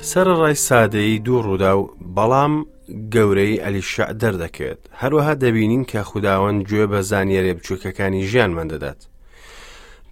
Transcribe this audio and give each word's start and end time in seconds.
سەرڕای 0.00 0.54
سادەیی 0.68 1.18
دوو 1.26 1.42
ڕوودا 1.44 1.72
و 1.76 1.80
بەڵام 2.16 2.54
گەورەی 3.14 3.60
ئەلیشع 3.64 4.08
دەردەکەوێت 4.20 4.80
هەروەها 5.00 5.34
دەبینین 5.42 5.84
کە 5.90 6.00
خودداوەند 6.10 6.60
گوێ 6.68 6.86
بە 6.92 7.00
زانیارێ 7.10 7.52
بچووکەکانی 7.54 8.26
ژیانمان 8.30 8.68
دەدات 8.72 9.00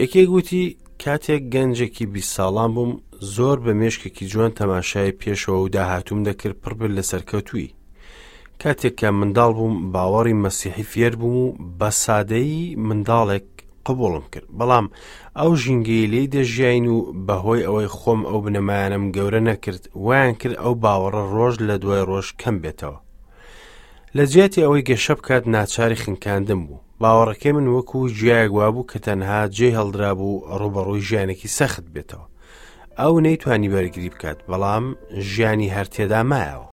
یەکێک 0.00 0.28
گوتی 0.34 0.64
کاتێک 1.04 1.42
گەنجێکی 1.54 2.06
بی 2.12 2.22
ساڵام 2.34 2.70
بووم 2.76 2.92
زۆر 3.34 3.56
بە 3.64 3.72
مێشکێکی 3.80 4.26
جوان 4.32 4.52
تەماشای 4.60 5.16
پێشەوە 5.20 5.58
و 5.64 5.68
داهاتوم 5.74 6.20
دەکرد 6.28 6.56
پڕ 6.62 6.72
بر 6.78 6.90
لە 6.96 7.02
سەرکەوتوی 7.10 7.68
کاتێک 8.62 8.94
کە 9.00 9.08
منداڵ 9.20 9.50
بووم 9.58 9.74
باوەڕی 9.94 10.38
مەسیحی 10.44 10.88
فێر 10.92 11.12
بووم 11.20 11.36
و 11.42 11.46
بە 11.78 11.90
سادەیی 12.04 12.76
منداڵێک 12.88 13.46
قبوڵم 13.86 14.24
کرد 14.32 14.48
بەڵام 14.58 14.86
ئەو 15.38 15.50
ژنگی 15.62 16.06
لێ 16.12 16.22
دەژیین 16.34 16.86
و 16.94 16.96
بەهۆی 17.26 17.66
ئەوەی 17.66 17.88
خۆم 17.98 18.20
ئەو 18.28 18.38
بنەمایانم 18.44 19.04
گەورە 19.16 19.40
نەکرد 19.50 19.82
ویان 20.04 20.32
کرد 20.40 20.56
ئەو 20.62 20.74
باوەڕە 20.82 21.22
ڕۆژ 21.36 21.54
لە 21.68 21.74
دوای 21.82 22.02
ڕۆژ 22.10 22.26
کەم 22.40 22.56
بێتەوە 22.62 22.98
لە 24.16 24.24
جێتی 24.32 24.64
ئەوەی 24.64 24.86
گەشە 24.88 25.14
بکات 25.18 25.44
ناچاری 25.54 26.00
خنکاندم 26.02 26.60
بوو 26.66 26.78
باوەڕەکەی 27.02 27.46
من 27.56 27.66
وەکو 27.76 28.00
ژیایە 28.18 28.48
گوابوو 28.52 28.88
کە 28.90 28.98
تەنها 29.06 29.40
جێ 29.56 29.68
هەڵدرا 29.78 30.10
بوو 30.18 30.44
ڕوبەڕووی 30.60 31.04
ژیانێکی 31.08 31.48
سەخت 31.58 31.84
بێتەوە 31.94 32.26
ئەو 33.00 33.14
نەیتوانی 33.26 33.72
بەرگری 33.74 34.12
بکات 34.14 34.38
بەڵام 34.50 34.84
ژیانی 35.30 35.74
هەرتێدا 35.76 36.20
مایەوە 36.30 36.68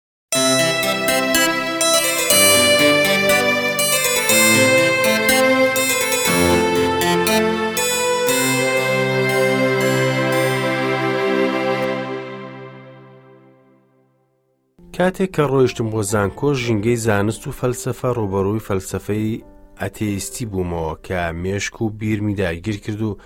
کاتێک 14.96 15.30
کە 15.36 15.44
ڕۆیشتم 15.50 15.88
بۆ 15.92 16.00
زانکۆ 16.12 16.48
ژینگەی 16.62 16.96
زانست 17.06 17.42
و 17.46 17.52
فەلسفە 17.60 18.08
ڕوبەڕووی 18.18 18.64
فەلسفەی 18.68 19.42
ئەتێستی 19.82 20.46
بوومەوە 20.52 20.94
کە 21.06 21.20
مێشک 21.42 21.76
و 21.82 21.86
بیرمی 22.00 22.34
داگیر 22.40 22.76
کرد 22.84 23.00
و 23.08 23.18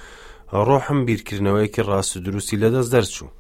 ڕۆحم 0.67 1.01
بیرکردنەوەیکی 1.07 1.83
ڕاست 1.89 2.13
و 2.17 2.21
دروستی 2.27 2.57
لەدەست 2.63 2.91
دەرچوو 2.95 3.31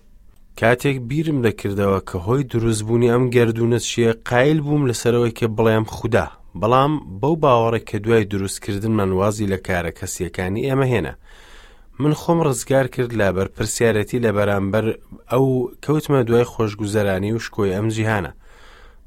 کاتێک 0.60 0.96
بیرم 1.10 1.38
دەکردەوە 1.46 1.98
کە 2.08 2.16
هۆی 2.26 2.42
دروستبوونی 2.52 3.12
ئەم 3.12 3.24
گردونە 3.34 3.78
چیە 3.88 4.10
قایل 4.30 4.58
بووم 4.66 4.82
لەسەرەوەی 4.90 5.36
کە 5.38 5.46
بڵێم 5.56 5.84
خوددا 5.94 6.26
بەڵام 6.60 6.92
بەو 7.20 7.34
باوەڕە 7.42 7.78
کە 7.88 7.96
دوای 8.04 8.24
دروستکردن 8.32 8.92
منوازی 8.98 9.46
لە 9.52 9.58
کارە 9.66 9.90
کەسیەکانی 10.00 10.66
ئێمە 10.68 10.86
هێنا 10.94 11.14
من 12.00 12.12
خۆم 12.20 12.38
ڕزگار 12.46 12.86
کرد 12.94 13.12
لە 13.20 13.28
بەرپرسیارەتی 13.36 14.18
لە 14.24 14.30
بەرامبەر 14.36 14.86
ئەو 15.32 15.46
کەوتمە 15.84 16.20
دوای 16.28 16.44
خۆشگوزەرانی 16.52 17.32
و 17.34 17.38
شکۆی 17.46 17.74
ئەم 17.76 17.86
جیهانە 17.94 18.32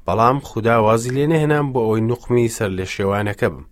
بەڵام 0.06 0.38
خوددا 0.48 0.74
وازی 0.86 1.10
لێ 1.16 1.24
نەهێنام 1.32 1.66
بۆ 1.72 1.80
ئەوی 1.86 2.00
نوقمی 2.08 2.48
سەر 2.56 2.70
لە 2.78 2.86
شێوانەکە 2.94 3.44
بم 3.52 3.66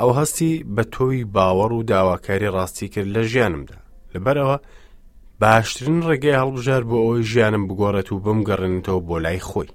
ئەو 0.00 0.10
هەستی 0.20 0.52
بە 0.76 0.82
تۆی 0.94 1.24
باوەڕ 1.34 1.72
و 1.72 1.82
داواکاری 1.82 2.48
ڕاستی 2.56 2.88
کرد 2.94 3.06
لە 3.14 3.22
ژیانمدا 3.32 3.74
لەبەرەوە 4.14 4.58
باشترین 5.40 6.00
ڕێگەی 6.08 6.38
هەڵبژار 6.40 6.82
بۆ 6.88 6.96
ئەوی 7.04 7.22
ژیانم 7.32 7.62
بگۆڕێت 7.68 8.08
و 8.12 8.18
بم 8.24 8.38
گەڕێنێتەوە 8.48 9.00
بۆ 9.08 9.16
لای 9.24 9.40
خۆی 9.48 9.68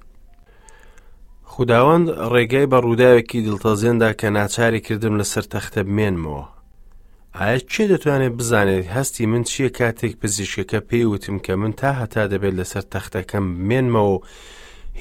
خداوەند 1.53 2.08
ڕێگای 2.33 2.66
بە 2.72 2.78
ڕووداوێکی 2.86 3.41
دڵتەزێندا 3.45 4.09
کە 4.19 4.28
ناچاری 4.38 4.79
کردم 4.88 5.13
لەسەر 5.22 5.44
تەختە 5.53 5.79
بمێنمەوە 5.88 6.45
ئایا 7.38 7.59
چێ 7.72 7.84
دەتوانێت 7.91 8.31
بزانێت 8.40 8.85
هەستی 8.95 9.25
من 9.31 9.44
چییە 9.50 9.69
کاتێک 9.78 10.13
پزیشکەکە 10.22 10.79
پێی 10.90 11.06
وتم 11.07 11.38
کە 11.45 11.50
من 11.62 11.72
تا 11.79 11.91
هەتا 12.01 12.24
دەبێت 12.34 12.53
لەسەر 12.59 12.81
تەختەکەم 12.94 13.44
بمێنمەوە 13.57 14.24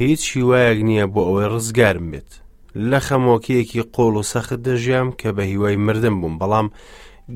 هیچ 0.01 0.23
هیوایەک 0.37 0.79
نییە 0.89 1.07
بۆ 1.15 1.21
ئەوەی 1.27 1.49
ڕزگارم 1.55 2.07
بێت 2.13 2.33
لە 2.79 3.01
خەمۆکیەکی 3.07 3.83
قۆڵ 3.95 4.15
و 4.21 4.23
سەخت 4.33 4.51
دەژیام 4.67 5.09
کە 5.21 5.29
بە 5.37 5.41
هیوای 5.43 5.77
مردم 5.77 6.21
بووم 6.21 6.35
بەڵام 6.41 6.69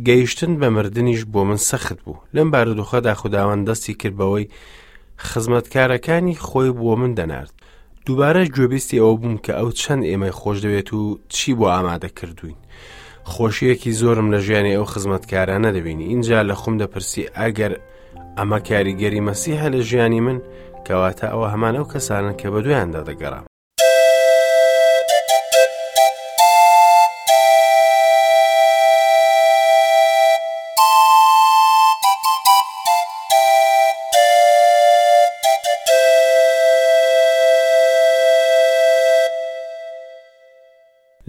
گەیشتن 0.06 0.52
بە 0.60 0.68
مردنیش 0.76 1.22
بۆ 1.32 1.40
من 1.48 1.56
سەخت 1.56 1.98
بوو 2.04 2.16
لەم 2.34 2.48
بارودوخەدا 2.54 3.08
خودداوان 3.20 3.60
دەستی 3.68 3.90
کردبەوەی 4.00 4.50
خزمەتکارەکانی 5.28 6.38
خۆی 6.46 6.70
بۆ 6.80 6.94
من 7.00 7.12
دەنارد 7.18 7.52
دووبارە 8.06 8.42
گوێبیستی 8.54 8.98
ئەوە 9.02 9.14
بووم 9.20 9.36
کە 9.44 9.50
ئەو 9.58 9.70
چەند 9.80 10.02
ئێمەی 10.10 10.30
خۆش 10.40 10.56
دەوێت 10.64 10.88
و 10.92 11.18
چی 11.34 11.50
بۆ 11.58 11.66
ئامادە 11.74 12.08
کردوین 12.18 12.56
خۆشیەکی 13.32 13.92
زۆرم 14.00 14.28
لە 14.34 14.38
ژیانی 14.46 14.76
ئەو 14.78 14.84
خزمەتکارانە 14.92 15.70
دەبینی 15.76 16.06
اینجا 16.12 16.38
لە 16.50 16.54
خۆم 16.60 16.74
دەپرسی 16.80 17.22
ئەگەر 17.38 17.72
ئەمە 18.38 18.58
کاریگەری 18.68 19.24
مەسیحە 19.28 19.68
لە 19.74 19.80
ژیانی 19.88 20.20
من 20.26 20.38
کەواتە 20.86 21.26
ئەوە 21.32 21.48
هەمان 21.54 21.74
ئەو 21.76 21.86
کەسانن 21.92 22.34
کە 22.40 22.46
بە 22.52 22.60
دویاندا 22.64 23.02
دەگەڕام 23.08 23.46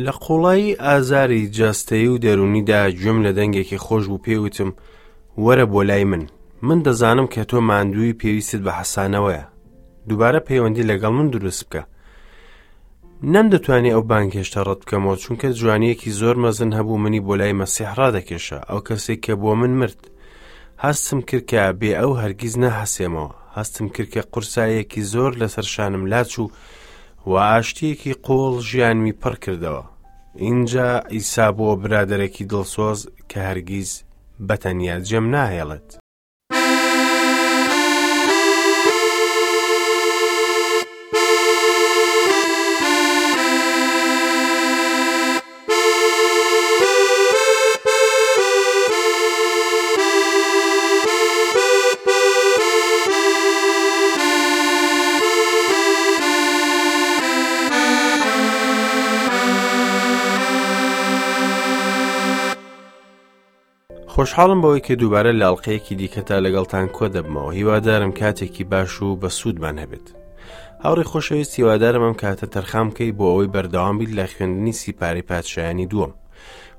لە 0.05 0.11
قوڵایی 0.25 0.75
ئازاری 0.85 1.43
جەستەی 1.57 2.07
و 2.13 2.17
دەرونیدا 2.25 2.81
گوێم 2.99 3.17
لە 3.25 3.31
دەنگێکی 3.37 3.77
خۆش 3.85 4.05
و 4.09 4.21
پێوتم 4.25 4.71
وەرە 5.43 5.65
بۆ 5.73 5.81
لای 5.89 6.03
من 6.11 6.23
من 6.67 6.79
دەزانم 6.85 7.27
کە 7.33 7.41
تۆ 7.49 7.57
ماندووی 7.69 8.17
پێویستت 8.21 8.61
بە 8.65 8.71
حەسانەوەیە 8.79 9.45
دووبارە 10.07 10.39
پەیوەندی 10.47 10.87
لەگەڵ 10.89 11.11
من 11.17 11.27
دروست 11.35 11.61
بکە 11.65 11.81
نەم 13.33 13.45
دەتوانێت 13.53 13.93
ئەو 13.95 14.01
بانکێشتە 14.11 14.61
ڕەت 14.67 14.79
بکەمەوە 14.83 15.17
چونکە 15.23 15.47
جوانیەکی 15.59 16.11
زۆر 16.21 16.35
مەزن 16.43 16.71
هەبوو 16.77 16.97
منی 17.03 17.21
بۆ 17.27 17.33
لای 17.39 17.53
مەسیحرا 17.61 18.07
دەکێشە 18.17 18.59
ئەو 18.69 18.79
کەسێک 18.87 19.19
کە 19.25 19.33
بۆ 19.41 19.51
من 19.61 19.71
مرد 19.79 19.99
هەستم 20.85 21.19
کردکە 21.29 21.61
بێ 21.79 21.91
ئەو 21.99 22.11
هەرگیز 22.21 22.55
نەحەسێمەوە 22.63 23.31
هەستم 23.57 23.85
کردکە 23.95 24.21
قورسایەکی 24.31 25.01
زۆر 25.13 25.31
لەسەر 25.41 25.65
شانم 25.73 26.03
لاچوو 26.11 26.47
و 27.29 27.31
ئاشتیەکی 27.49 28.13
قۆڵ 28.25 28.55
ژیانمی 28.69 29.13
پڕ 29.23 29.35
کردەوە 29.45 29.85
اینجا 30.43 30.89
ئیسا 31.13 31.47
بۆ 31.57 31.67
برادەرێکی 31.81 32.43
دڵسۆز 32.51 32.99
کە 33.29 33.37
هەرگیز 33.47 33.89
بەتەنیا 34.47 34.95
جێم 35.07 35.25
ناهێڵێت 35.35 35.89
خۆشحاڵم 64.15 64.59
بەوەی 64.63 64.79
کە 64.87 64.91
دووبارە 65.01 65.31
لاڵقەیەکی 65.41 65.95
دیکەتا 66.01 66.37
لەگەڵتان 66.45 66.87
کۆ 66.97 67.07
دەبمەوە 67.15 67.53
هیوادارم 67.57 68.11
کاتێکی 68.11 68.63
باش 68.71 69.01
و 69.01 69.17
بە 69.21 69.27
سوودمان 69.37 69.77
هەبێت 69.83 70.07
هاوڕی 70.83 71.03
خۆشەویست 71.11 71.55
هیوادارم 71.59 72.03
ئەم 72.07 72.13
کاتە 72.21 72.47
تەرخام 72.55 72.87
بکەی 72.89 73.11
بۆ 73.19 73.25
ئەوەی 73.31 73.47
بەردەوام 73.55 73.95
بیت 73.99 74.09
لە 74.19 74.25
خوێندنی 74.33 74.71
سیپاری 74.81 75.21
پادشایانی 75.31 75.87
دووەم 75.91 76.13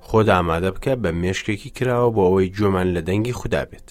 خۆدا 0.09 0.35
ئامادە 0.43 0.71
بکە 0.75 0.93
بە 1.03 1.11
مێشکێکی 1.23 1.71
کراوە 1.79 2.09
بۆ 2.17 2.23
ئەوەی 2.29 2.51
جۆمان 2.57 2.89
لە 2.95 3.01
دەنگی 3.09 3.33
خوددا 3.39 3.63
بێت 3.71 3.89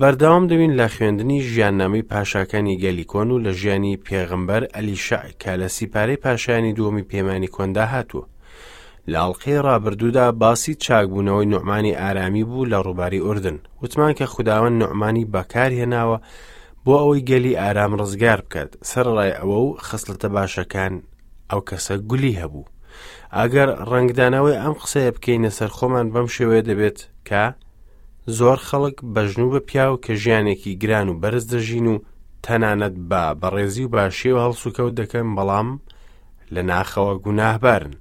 بەرداوام 0.00 0.44
دەوین 0.50 0.72
لە 0.80 0.86
خوێندنی 0.94 1.40
ژیاننامەی 1.50 2.02
پاشاکانی 2.10 2.78
گەلیکۆن 2.82 3.28
و 3.30 3.42
لە 3.44 3.48
ژیانی 3.60 4.00
پێغمبەر 4.08 4.62
ئەلیشع 4.76 5.24
کە 5.42 5.52
لە 5.62 5.68
سیپارەی 5.76 6.16
پاشایانی 6.24 6.74
دووەمی 6.76 7.08
پەیمانی 7.10 7.52
کۆندا 7.56 7.84
هاتووە 7.92 8.24
لاڵقێ 9.14 9.56
ڕابردوودا 9.66 10.24
باسی 10.42 10.72
چاکبوونەوەی 10.86 11.46
نوعمانی 11.54 11.92
ئارامی 12.00 12.44
بوو 12.50 12.68
لە 12.72 12.78
ڕووباری 12.86 13.24
ئوردن 13.24 13.56
وتمان 13.82 14.12
کە 14.18 14.24
خودداوەند 14.32 14.76
نوعمانی 14.82 15.28
بەکار 15.34 15.70
هێناوە 15.80 16.16
بۆ 16.84 16.94
ئەوەی 17.02 17.24
گەلی 17.30 17.54
ئارام 17.62 17.92
ڕزگار 18.00 18.38
بکات 18.46 18.70
سەرڕای 18.90 19.32
ئەوە 19.38 19.58
و 19.66 19.70
خستلتە 19.86 20.28
باشەکان 20.36 20.94
ئەو 21.50 21.60
کەسە 21.68 21.94
گولی 22.10 22.38
هەبوو 22.40 22.70
ئەگەر 23.38 23.68
ڕنگدانەوەی 23.92 24.60
ئەم 24.62 24.74
قسەیە 24.82 25.10
بکەینە 25.16 25.50
سەر 25.58 25.70
خۆمان 25.76 26.06
بەم 26.14 26.26
شێوەیە 26.36 26.62
دەبێت 26.70 26.98
کە 27.28 27.42
زۆر 28.38 28.58
خەڵک 28.68 28.96
بەژنوو 29.14 29.52
بە 29.54 29.60
پیاو 29.68 29.94
کە 30.04 30.12
ژیانێکی 30.22 30.72
گران 30.82 31.08
و 31.08 31.18
بەرز 31.22 31.44
دەژین 31.52 31.86
و 31.92 31.98
تەنانەت 32.46 32.94
با 33.10 33.22
بەڕێزی 33.40 33.84
و 33.86 33.92
باشێ 33.94 34.30
و 34.34 34.38
هەڵسوکەوت 34.44 34.94
دەکەن 35.00 35.28
بەڵام 35.36 35.68
لە 36.54 36.62
ناخەوە 36.70 37.14
گوناهبارن 37.24 37.92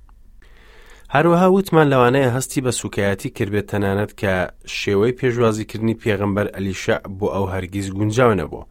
هەروەها 1.16 1.48
وتمان 1.56 1.88
لەوانەیە 1.92 2.34
هەستی 2.36 2.62
بە 2.66 2.72
سوکایەتی 2.82 3.30
کردبێت 3.38 3.68
تەنانەت 3.72 4.12
کە 4.22 4.34
شێوەی 4.80 5.18
پێشوازیکردنی 5.20 6.00
پێغمبەر 6.04 6.48
ئەلیشە 6.56 6.96
بۆ 7.18 7.28
ئەو 7.36 7.46
هەرگیز 7.54 7.88
گونجاو 7.98 8.34
نەبوو. 8.42 8.64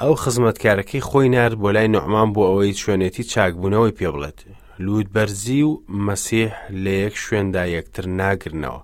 ئەو 0.00 0.14
خزمەتکارەکەی 0.22 1.04
خۆی 1.08 1.28
نار 1.34 1.52
بۆ 1.62 1.68
لای 1.74 1.88
نوعمان 1.96 2.28
بۆ 2.34 2.42
ئەوەی 2.50 2.78
شوێنێتی 2.82 3.24
چاکبوونەوەی 3.32 3.96
پێ 3.98 4.08
بڵێت. 4.14 4.38
لود 4.84 5.06
بەرزی 5.14 5.62
و 5.68 5.72
مەسیح 6.06 6.52
لە 6.82 6.92
یەک 7.04 7.14
شوێندا 7.24 7.64
یەکتر 7.76 8.06
ناگرنەوە. 8.18 8.80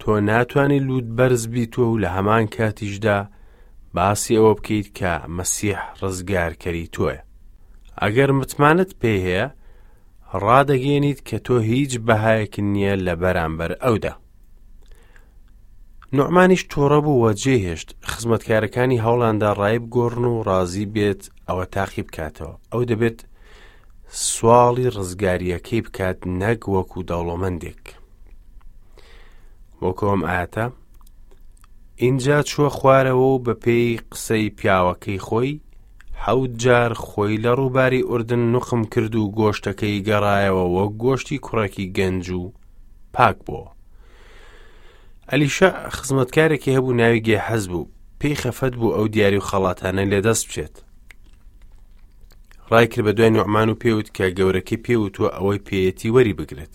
تۆ 0.00 0.08
ناتانی 0.28 0.80
لود 0.88 1.06
بەرز 1.16 1.42
بیتوە 1.54 1.86
و 1.92 2.00
لە 2.02 2.06
هەمان 2.16 2.44
کاتیشدا 2.56 3.18
باسی 3.96 4.34
ئەوە 4.38 4.52
بکەیت 4.58 4.88
کە 4.98 5.12
مەسیح 5.38 5.78
ڕزگارکەری 6.00 6.88
تۆیە. 6.94 7.20
ئەگەر 8.02 8.30
متمانت 8.40 8.90
پێ 9.02 9.14
هەیە، 9.26 9.46
ڕادەگەێنیت 10.44 11.20
کە 11.28 11.38
تۆ 11.46 11.56
هیچ 11.70 11.92
بەهایەک 12.06 12.54
نییە 12.72 12.94
لە 13.06 13.14
بەرامبەر 13.22 13.72
ئەودا. 13.84 14.12
نوعمانیش 16.16 16.62
تۆڕە 16.72 17.00
بووە 17.06 17.30
جێهێشت 17.42 17.90
خزمەتکارەکانی 18.10 19.02
هەوڵاندا 19.04 19.50
ڕایب 19.60 19.84
گۆڕن 19.94 20.24
و 20.34 20.42
ڕازی 20.48 20.86
بێت 20.94 21.22
ئەوە 21.48 21.64
تاقی 21.74 22.02
بکاتەوە 22.06 22.54
ئەو 22.72 22.82
دەبێت 22.90 23.18
سواڵی 24.28 24.88
ڕزگاریەکەی 24.96 25.80
بکات 25.86 26.18
نەک 26.40 26.60
وەکو 26.74 27.02
دەوڵەمەندێک. 27.10 27.82
وەکۆم 29.82 30.20
ئاتە، 30.28 30.66
اینجا 32.02 32.38
چووە 32.50 32.68
خوارەوە 32.76 33.26
و 33.36 33.42
بە 33.46 33.54
پێی 33.64 33.88
قسەی 34.12 34.50
پیاوەکەی 34.58 35.18
خۆی 35.26 35.52
حەوت 36.24 36.52
جار 36.62 36.92
خۆی 37.04 37.36
لە 37.44 37.52
ڕووباری 37.58 38.02
ئوردن 38.08 38.38
نوقم 38.52 38.82
کرد 38.92 39.14
و 39.14 39.32
گۆشتەکەی 39.38 40.04
گەڕایەوە 40.08 40.64
وەک 40.76 40.92
گۆشتی 41.04 41.38
کوڕێکی 41.46 41.86
گەنج 41.98 42.24
و 42.30 42.52
پاک 43.14 43.36
بووە 43.46 43.68
ئەلیشە 45.32 45.70
خزمەتکارێکی 45.96 46.74
هەبوو 46.76 46.92
ناوی 47.00 47.20
گێ 47.28 47.38
حەز 47.48 47.64
بوو 47.70 47.90
پێی 48.20 48.34
خەفەت 48.42 48.74
بوو 48.80 48.96
ئەو 48.96 49.06
دیاری 49.14 49.38
و 49.40 49.46
خەڵاتانە 49.48 50.04
لێدەست 50.10 50.44
بچێت 50.48 50.74
ڕای 52.70 52.86
کرد 52.92 53.04
بە 53.06 53.12
دوای 53.16 53.30
نوعمان 53.36 53.68
و 53.70 53.74
پێوت 53.82 54.08
کە 54.16 54.26
گەورەکەی 54.38 54.82
پێوتوە 54.86 55.28
ئەوەی 55.36 55.64
پێەتی 55.66 56.10
وەری 56.14 56.32
بگرێت 56.38 56.74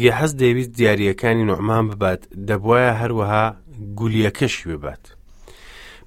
گێحەز 0.00 0.32
دەویست 0.40 0.72
دیاریەکانی 0.78 1.44
نوعمان 1.50 1.84
ببات 1.88 2.22
دەبواە 2.48 2.92
هەروەها 3.02 3.46
گولیەکەشی 4.00 4.66
ببات 4.70 5.04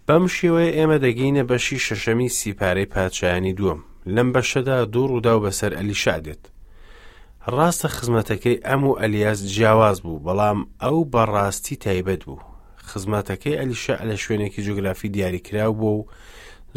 بەم 0.09 0.25
شێوەیە 0.37 0.75
ئێمە 0.77 0.97
دەگەینە 1.05 1.43
بەشی 1.49 1.83
شەشەمی 1.85 2.29
سیپارەی 2.39 2.89
پادشایانی 2.93 3.57
دووەم 3.59 3.81
لەم 4.15 4.29
بەشەدا 4.35 4.77
دوو 4.93 5.07
ڕوودا 5.11 5.33
و 5.37 5.43
بەسەر 5.45 5.71
ئەلیشا 5.79 6.17
دێت 6.25 6.43
ڕاستە 7.55 7.87
خزمەتەکەی 7.97 8.57
ئەم 8.67 8.83
و 8.89 8.97
ئەلیاس 9.01 9.39
جیاواز 9.55 9.97
بوو 10.05 10.23
بەڵام 10.25 10.59
ئەو 10.83 10.97
بەڕاستی 11.13 11.75
تایبەت 11.85 12.21
بوو 12.27 12.41
خزمەتەکەی 12.89 13.59
ئەلیشا 13.59 13.95
لە 14.09 14.15
شوێنێکی 14.23 14.61
جوگرافی 14.67 15.09
دیاریکرااو 15.15 15.73
بوو 15.81 15.99
و 15.99 16.07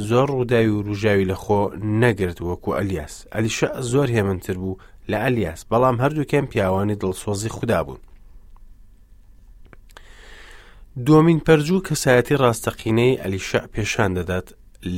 زۆر 0.08 0.26
ڕووداوی 0.34 0.68
و 0.74 0.82
ڕژاوی 0.88 1.28
لە 1.30 1.36
خۆ 1.42 1.60
نەگرت 2.02 2.38
وەکو 2.46 2.70
ئەلیاس 2.78 3.14
ئەلیشە 3.34 3.68
زۆر 3.92 4.08
هێمنتر 4.16 4.56
بوو 4.62 4.78
لە 5.10 5.18
ئەلیاس 5.24 5.60
بەڵام 5.70 5.96
هەردووکەم 6.02 6.46
پیاوانی 6.52 6.98
دڵسۆزی 7.02 7.48
خوددا 7.56 7.80
بوون 7.86 8.00
دومین 11.04 11.40
پەرجوو 11.40 11.80
کەسایەتی 11.86 12.34
ڕاستەقینەی 12.42 13.20
ئەلیشە 13.22 13.60
پێشان 13.74 14.10
دەدات 14.18 14.46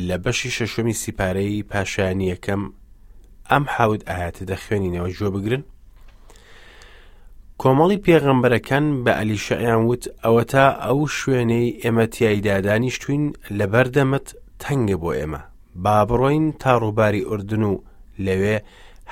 لە 0.09 0.17
بەشی 0.25 0.51
شەشمی 0.57 0.93
سیپارەی 1.03 1.63
پاشایانی 1.71 2.31
یەکەم 2.35 2.63
ئەم 3.51 3.65
حاوت 3.75 4.03
ئاهاتە 4.09 4.45
دەخوێنینەوە 4.51 5.11
جوێ 5.17 5.31
بگرن 5.37 5.63
کۆمەڵی 7.63 8.03
پێغەمبەرەکان 8.07 8.85
بە 9.05 9.13
ئەلیشەیان 9.19 9.83
وت 9.89 10.05
ئەوە 10.25 10.45
تا 10.53 10.65
ئەو 10.85 11.01
شوێنەی 11.17 11.77
ئێمە 11.83 12.05
تیایدادانیشتوین 12.15 13.25
لە 13.59 13.67
بەردەمت 13.73 14.27
تەنگە 14.63 14.97
بۆ 15.03 15.11
ئێمە 15.19 15.41
با 15.85 15.97
بڕۆین 16.09 16.47
تا 16.63 16.73
ڕووباری 16.83 17.25
ئوردن 17.29 17.63
و 17.71 17.83
لەوێ 18.27 18.57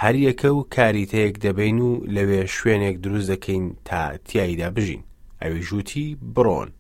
هەریەکە 0.03 0.49
و 0.56 0.59
کاریتەیەک 0.75 1.35
دەبین 1.44 1.79
و 1.87 1.91
لەوێ 2.15 2.41
شوێنێک 2.56 2.97
دروست 3.05 3.29
دەکەین 3.32 3.65
تا 3.89 4.00
تیایدا 4.29 4.71
بژین 4.77 5.03
ئەوی 5.43 5.62
ژووتی 5.69 6.06
بڕۆن 6.35 6.71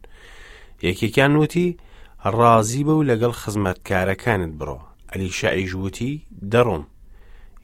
یەکێکیان 0.84 1.32
وتی 1.40 1.68
ڕازی 2.38 2.82
بە 2.86 2.94
و 2.98 3.06
لەگەڵ 3.10 3.32
خزمەتکارەکانت 3.40 4.52
بڕۆ 4.58 4.78
ئەلیشائیژوتی 5.12 6.12
دەڕۆم 6.52 6.84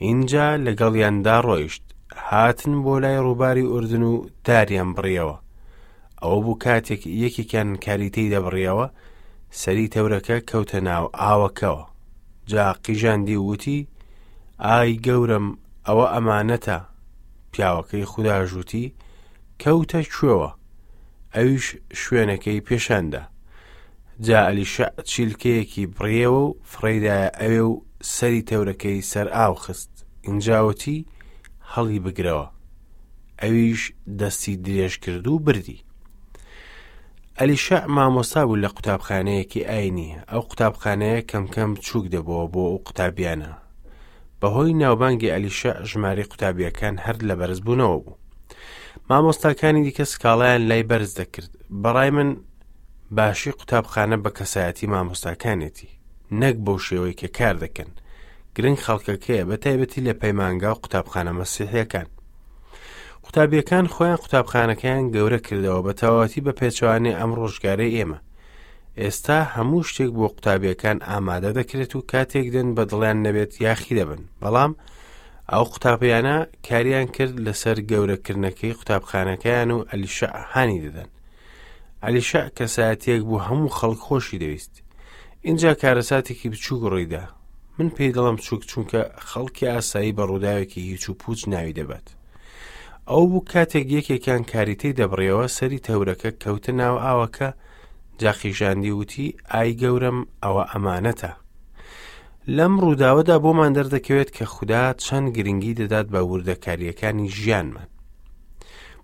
اینجا 0.07 0.47
لەگەڵیاندا 0.67 1.37
ڕۆیشت 1.47 1.85
هاتن 2.29 2.73
بۆ 2.85 2.95
لای 3.03 3.19
ڕووباری 3.25 3.69
ئوردن 3.71 4.03
و 4.03 4.15
داریان 4.47 4.91
بڕیەوە 4.97 5.37
ئەوە 6.23 6.39
بوو 6.45 6.59
کاتێک 6.65 7.03
یەکێکیان 7.25 7.71
کاریتەی 7.85 8.31
دەبڕیەوە 8.33 8.87
سەری 9.61 9.89
تەورەکە 9.95 10.37
کەوتە 10.51 10.79
ناو 10.89 11.05
ئاوەکەوە 11.21 11.85
جا 12.51 12.73
قیژاندی 12.85 13.37
وتی 13.49 13.89
ئای 14.67 14.93
گەورم 15.07 15.47
ئەوە 15.87 16.07
ئەمانەتە 16.15 16.79
پیاوەکەی 17.53 18.05
خوداژووتی 18.13 18.87
کەوتە 19.63 20.01
کوێوە 20.15 20.51
ئەویش 21.39 21.67
شوێنەکەی 22.03 22.65
پێشاندا 22.69 23.23
جا 24.27 24.39
ئەلیش 24.49 24.75
چیلکەیەکی 25.11 25.85
بڕیەوە 25.97 26.41
و 26.47 26.57
فڕیدایە 26.73 27.29
ئەوێ 27.41 27.63
و 27.71 27.75
سەری 28.15 28.47
تەورەکەی 28.51 29.07
سەر 29.11 29.27
ئاو 29.37 29.55
خست 29.65 29.93
اینجاوەتی 30.27 30.99
هەڵی 31.73 31.99
بگرەوە 32.05 32.47
ئەویش 33.43 33.83
دەستی 34.21 34.55
درێژ 34.65 34.95
کرد 35.05 35.27
و 35.27 35.35
بردی 35.47 35.85
ئەلیشە 37.39 37.79
مامۆستا 37.95 38.43
بوو 38.47 38.61
لە 38.65 38.69
قوتابخانەیەکی 38.77 39.67
ئاینی 39.71 40.11
ئەو 40.31 40.43
قوتابخانەیە 40.51 41.27
کەمکەم 41.31 41.71
چووک 41.87 42.07
دەبەوە 42.15 42.47
بۆ 42.53 42.63
ئەو 42.71 42.79
قوتابیانە 42.87 43.53
بەهۆی 44.41 44.79
ناوبانگی 44.83 45.33
ئەلیشە 45.35 45.73
ژماری 45.91 46.29
قوتابیەکان 46.31 46.95
هەر 47.05 47.17
لە 47.29 47.35
بەرزبوونەوە 47.41 47.99
بوو 48.05 48.15
مامۆستاکانی 49.11 49.91
دیکە 49.91 50.03
سکاڵیان 50.13 50.61
لای 50.71 50.83
بەرز 50.91 51.13
دەکرد 51.21 51.51
بەڕای 51.83 52.11
من 52.17 52.37
باشی 53.19 53.51
قوتابخانە 53.59 54.17
بە 54.25 54.31
کەسایەتی 54.39 54.87
مامۆستاکانێتی 54.95 55.89
نەک 56.41 56.57
بۆ 56.67 56.75
شێوەی 56.87 57.17
کە 57.21 57.29
کار 57.39 57.57
دەکەن 57.65 57.91
گرنگ 58.57 58.79
خەڵکەکەیە 58.85 59.45
بە 59.51 59.57
تایبەتی 59.65 60.05
لە 60.07 60.13
پەیمانگا 60.23 60.71
و 60.73 60.81
قوتابخانە 60.83 61.33
مەسیحیەکان 61.41 62.07
قوتابیەکان 63.25 63.87
خۆیان 63.95 64.19
قوتابخانەکەیان 64.25 65.05
گەورە 65.15 65.41
کردەوە 65.47 65.81
بە 65.87 65.93
تەواتی 66.01 66.41
بە 66.47 66.53
پێچوانی 66.61 67.17
ئەم 67.19 67.31
ڕۆژگارەی 67.39 67.95
ئێمە 67.99 68.19
ئێستا 69.01 69.39
هەموو 69.55 69.87
شتێک 69.89 70.11
بۆ 70.17 70.27
قوتابیەکان 70.35 70.99
ئامادە 71.09 71.51
دەکرێت 71.59 71.93
و 71.97 72.03
کاتێک 72.11 72.47
دێن 72.55 72.69
بە 72.77 72.83
دڵیان 72.91 73.19
نەبێت 73.27 73.53
یاخی 73.67 73.97
دەبن 73.99 74.23
بەڵام 74.43 74.73
ئەو 75.51 75.65
قوتابیانە 75.71 76.39
کاریان 76.69 77.07
کرد 77.17 77.35
لەسەر 77.49 77.77
گەورەکردنەکەی 77.91 78.75
قوتابخانەکەیان 78.79 79.71
و 79.77 79.85
ئەلیشەهانی 79.91 80.81
دەدەن 80.85 81.09
ئەلیشە 82.05 82.43
کە 82.57 82.67
ساعتەک 82.77 83.23
بوو 83.29 83.39
هەموو 83.49 83.69
خەڵکخۆشی 83.79 84.39
دەویست 84.43 84.75
اینجا 85.47 85.71
کارەساتێکی 85.83 86.49
بچووک 86.53 86.83
ڕوویدا 86.93 87.25
من 87.79 87.89
پێی 87.97 88.13
دەڵم 88.17 88.37
چووک 88.45 88.63
چونکە 88.71 89.01
خەڵکی 89.29 89.67
ئاسایی 89.73 90.13
بە 90.17 90.23
ڕووداوێکی 90.31 90.81
هیچ 90.91 91.05
و 91.11 91.15
پوچ 91.21 91.39
ناوی 91.53 91.73
دەبات 91.81 92.07
ئەو 93.11 93.23
بوو 93.31 93.45
کاتێک 93.53 93.87
یەکێکان 93.99 94.43
کاریتەی 94.53 94.93
دەبڕێەوە 95.01 95.47
سەری 95.57 95.79
تەورەکە 95.87 96.31
کەوتە 96.45 96.73
ناو 96.81 96.95
ئاوەکە 97.05 97.49
جاخیژاندی 98.21 98.91
وتی 98.99 99.27
ئای 99.55 99.73
گەورم 99.83 100.19
ئەوە 100.45 100.65
ئەمانەتە 100.73 101.33
لەم 102.47 102.75
ڕووداوەدا 102.83 103.37
بۆمان 103.45 103.73
دەردەکەوێت 103.77 104.31
کە 104.37 104.45
خوددا 104.55 104.95
چەند 105.05 105.29
گرنگی 105.37 105.75
دەدات 105.81 106.07
بە 106.13 106.17
وردەکاریەکانی 106.31 107.29
ژیانمان. 107.39 107.87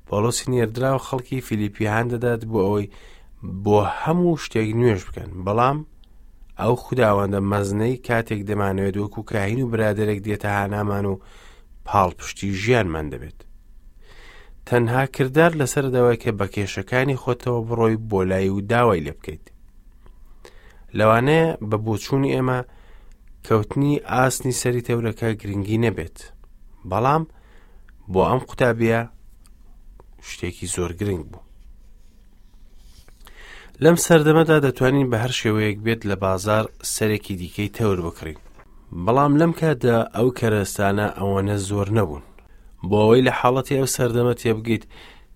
پۆلۆسی 0.06 0.50
نێردراوە 0.50 0.98
خەڵکی 1.08 1.40
فیلیپیان 1.46 2.06
دەدات 2.12 2.42
بۆ 2.50 2.58
ئەوەی 2.66 2.88
بۆ 3.64 3.78
هەموو 4.02 4.36
شتێک 4.44 4.70
نوێش 4.80 5.02
بکەن 5.08 5.30
بەڵام 5.44 5.78
ئەو 6.60 6.74
خودداوەندە 6.84 7.40
مەزنەی 7.52 7.96
کاتێک 8.06 8.40
دەمانوێت 8.48 8.96
وەکو 8.96 9.22
کاهین 9.30 9.60
و 9.62 9.70
برادێک 9.72 10.18
دێتە 10.26 10.46
هانامان 10.58 11.04
و 11.10 11.18
پاڵپشتی 11.86 12.52
ژیانمان 12.62 13.06
دەبێت. 13.12 13.38
تەنها 14.68 15.02
کردار 15.14 15.52
لەسەردەوای 15.60 16.16
کە 16.22 16.30
بە 16.38 16.46
کێشەکانی 16.54 17.16
خۆتەوە 17.22 17.60
بڕۆی 17.68 17.96
بۆ 18.10 18.20
لای 18.30 18.48
و 18.56 18.60
داوای 18.70 19.04
لێ 19.06 19.12
بکەیت. 19.18 19.44
لەوانەیە 20.98 21.46
بە 21.70 21.76
بۆچوونی 21.86 22.32
ئێمە 22.38 22.60
کەوتنی 23.46 23.94
ئاسنی 24.12 24.52
سەری 24.62 24.82
تەورەکە 24.88 25.28
گرنگی 25.40 25.78
نەبێت 25.86 26.18
بەڵام 26.90 27.24
بۆ 28.12 28.20
ئەم 28.28 28.40
قوتابیە 28.48 29.00
شتێکی 30.28 30.66
زۆر 30.74 30.90
گرنگ 31.00 31.24
بوو 31.32 31.44
لەم 33.82 33.96
سەردەمەدا 34.06 34.56
دەتوانین 34.66 35.06
بە 35.10 35.16
هەر 35.24 35.32
شێوەیەک 35.40 35.78
بێت 35.86 36.00
لە 36.10 36.16
بازار 36.24 36.64
سەرێکی 36.94 37.34
دیکەی 37.40 37.72
تەور 37.78 37.98
بکڕین 38.06 38.40
بەڵام 39.04 39.32
لەم 39.40 39.52
کاتدا 39.60 39.98
ئەو 40.16 40.28
کەرەستانە 40.38 41.06
ئەوەنە 41.18 41.56
زۆر 41.68 41.88
نەبوون 41.98 42.24
بۆ 42.88 42.96
ئەوەی 43.02 43.24
لە 43.26 43.32
حاڵەتی 43.38 43.78
ئەو 43.78 43.88
سەردەمە 43.96 44.34
تێبگیت 44.42 44.84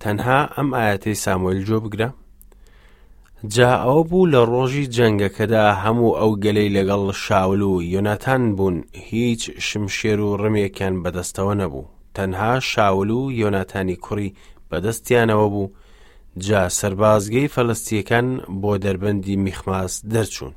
تەنها 0.02 0.38
ئەم 0.56 0.68
ئاەتەی 0.78 1.21
سامۆیل 1.25 1.61
جۆ 1.68 1.78
بگرە 1.85 2.09
جا 3.45 3.71
ئەوە 3.85 4.03
بوو 4.09 4.27
لە 4.33 4.43
ڕۆژی 4.53 4.87
جەنگەکەدا 4.97 5.65
هەموو 5.85 6.17
ئەو 6.19 6.31
گەلەی 6.45 6.75
لەگەڵ 6.77 7.03
شاول 7.25 7.63
و 7.63 7.83
یۆناتان 7.95 8.43
بوون 8.57 8.77
هیچ 9.09 9.43
شمشێر 9.67 10.21
و 10.21 10.37
ڕمێکیان 10.43 10.95
بەدەستەوە 11.03 11.55
نەبوو 11.63 11.85
تەنها 12.17 12.55
شاول 12.71 13.11
و 13.11 13.23
یۆناتانی 13.41 13.97
کوڕی 14.05 14.35
بەدەستیانەوە 14.71 15.47
بوو 15.55 15.69
جا 16.47 16.69
سەربازگەی 16.79 17.49
فەلستیەکان 17.55 18.27
بۆ 18.61 18.73
دەربەندی 18.85 19.37
میخماس 19.45 19.95
دەرچوون 20.13 20.55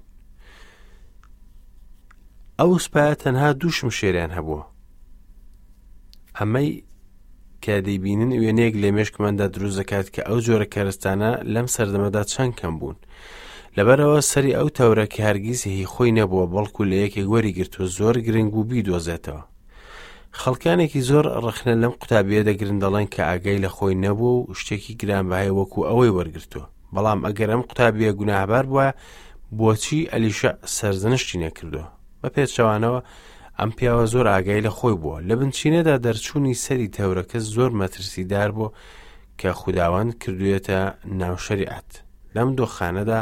ئەو 2.59 2.71
سوپایە 2.85 3.15
تەنها 3.23 3.49
دوو 3.59 3.71
شمشێریان 3.77 4.31
هەبووە 4.37 4.63
ئەمەی 6.37 6.69
کە 7.65 7.75
دەیبینن 7.87 8.31
وێنەیەک 8.41 8.75
لە 8.83 8.89
مێشکماندا 8.97 9.45
دروست 9.55 9.77
دەکات 9.81 10.07
کە 10.15 10.21
ئەو 10.29 10.39
جۆرە 10.45 10.67
کەرستانە 10.75 11.31
لەم 11.53 11.67
سەردەمەدا 11.75 12.21
چەند 12.33 12.53
کەم 12.59 12.73
بوون. 12.79 12.97
لەبەرەوە 13.77 14.19
سەری 14.31 14.55
ئەو 14.57 14.67
تەورە 14.77 15.05
کە 15.13 15.19
هەرگیز 15.27 15.59
هی 15.73 15.85
خۆی 15.93 16.15
نەبووە 16.19 16.45
بەڵکو 16.53 16.81
لە 16.91 16.95
یەکێک 17.03 17.27
وەری 17.33 17.55
گرتووە 17.57 17.87
زۆر 17.97 18.15
گرنگ 18.25 18.53
و 18.59 18.61
بیدۆزێتەوە. 18.69 19.41
خەڵکانێکی 20.39 21.01
زۆر 21.09 21.25
ڕخنە 21.45 21.73
لەم 21.81 21.93
قوتابیە 21.99 22.41
دەگرن 22.49 22.77
دەڵێن 22.83 23.07
کە 23.13 23.21
ئاگای 23.29 23.61
لە 23.65 23.69
خۆی 23.75 23.95
نەبوو 24.05 24.45
و 24.49 24.53
شتێکی 24.59 24.93
گرانبهای 25.01 25.49
وەکو 25.59 25.79
ئەوەی 25.89 26.13
وەرگرتووە. 26.17 26.65
بەڵام 26.93 27.19
ئەگەر 27.25 27.49
ئەم 27.53 27.61
قوتابیە 27.69 28.11
گوناهبار 28.19 28.65
بووە 28.71 28.87
بۆچی 29.59 29.99
ئەلیشە 30.11 30.51
سەرزنشتی 30.77 31.37
نەکردووە. 31.43 31.85
بە 32.23 32.27
پێچەوانەوە 32.35 32.99
ئەم 33.59 33.69
پیاوە 33.77 34.05
زۆر 34.13 34.25
ئاگای 34.33 34.61
لە 34.67 34.71
خۆی 34.77 34.95
بووە 35.01 35.17
لە 35.27 35.35
بنچینەدا 35.39 35.95
دەرچوونی 36.05 36.55
سەری 36.65 36.89
تەورەکە 36.97 37.37
زۆر 37.53 37.71
مەترسیدار 37.79 38.49
بۆ 38.57 38.67
کە 39.39 39.47
خودداوەند 39.59 40.11
کردوێتە 40.21 40.79
ناوشەریعەت 41.19 41.89
لەم 42.35 42.49
دۆخانەدا 42.57 43.21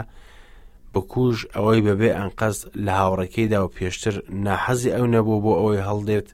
بکوژ 0.93 1.37
ئەوەی 1.55 1.81
بەبێ 1.87 2.09
ئەنقەز 2.17 2.57
لە 2.85 2.91
هاوڕەکەیدا 2.99 3.59
و 3.65 3.73
پێشتر 3.77 4.15
ناحەزی 4.45 4.91
ئەو 4.95 5.05
نەبوو 5.15 5.41
بۆ 5.45 5.53
ئەوەی 5.59 5.85
هەڵدێت 5.87 6.27